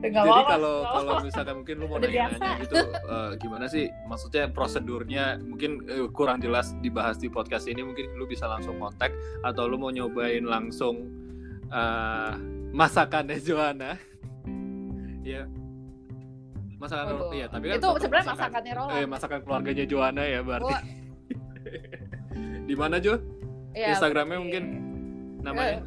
[0.00, 5.36] Nggak Jadi kalau kalau misalkan mungkin lu mau nanya-nanya gitu eh, gimana sih maksudnya prosedurnya
[5.44, 9.12] mungkin eh, kurang jelas dibahas di podcast ini mungkin lu bisa langsung kontak
[9.44, 11.04] atau lu mau nyobain langsung
[11.68, 12.32] eh,
[12.72, 13.92] masakannya Joanna.
[15.36, 15.44] ya.
[16.80, 17.36] Masakan Waduh.
[17.36, 20.74] iya tapi kan itu sebenarnya masakan- masakannya Roland eh masakan keluarganya Joanna ya berarti.
[22.72, 23.20] Di mana Jo?
[23.76, 24.64] Iya, Instagramnya mungkin
[25.44, 25.84] namanya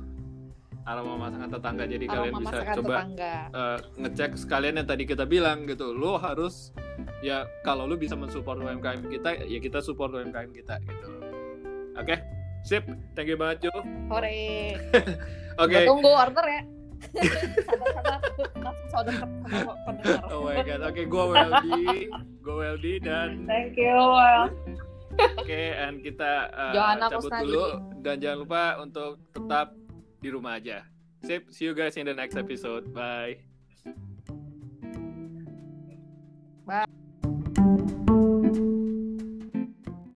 [0.84, 1.84] aroma masakan tetangga.
[1.86, 3.34] Jadi kalian aroma bisa masakan coba tetangga.
[3.49, 5.91] eh, ngecek sekalian yang tadi kita bilang gitu.
[5.91, 6.75] Lo harus
[7.19, 11.07] ya kalau lo bisa mensupport UMKM kita ya kita support UMKM kita gitu.
[11.93, 12.15] Oke?
[12.63, 12.84] Sip.
[13.13, 13.73] Thank you banget Jo.
[14.07, 14.75] Hore
[15.61, 15.67] oke.
[15.69, 16.61] Gua tunggu order ya.
[17.61, 18.19] Sabar-sabar.
[18.57, 20.23] Langsung saudara sama pendengar.
[20.29, 20.81] Oh my god.
[20.86, 21.84] Oke gue Weldy
[22.39, 24.47] gue Weldy dan thank you Well.
[25.13, 27.45] oke and kita Johanna cabut Kusnadi.
[27.45, 27.65] dulu.
[27.99, 29.67] Dan jangan lupa untuk tetap
[30.24, 30.88] di rumah aja.
[31.28, 32.95] Sip see you guys in the next episode.
[32.95, 33.53] Bye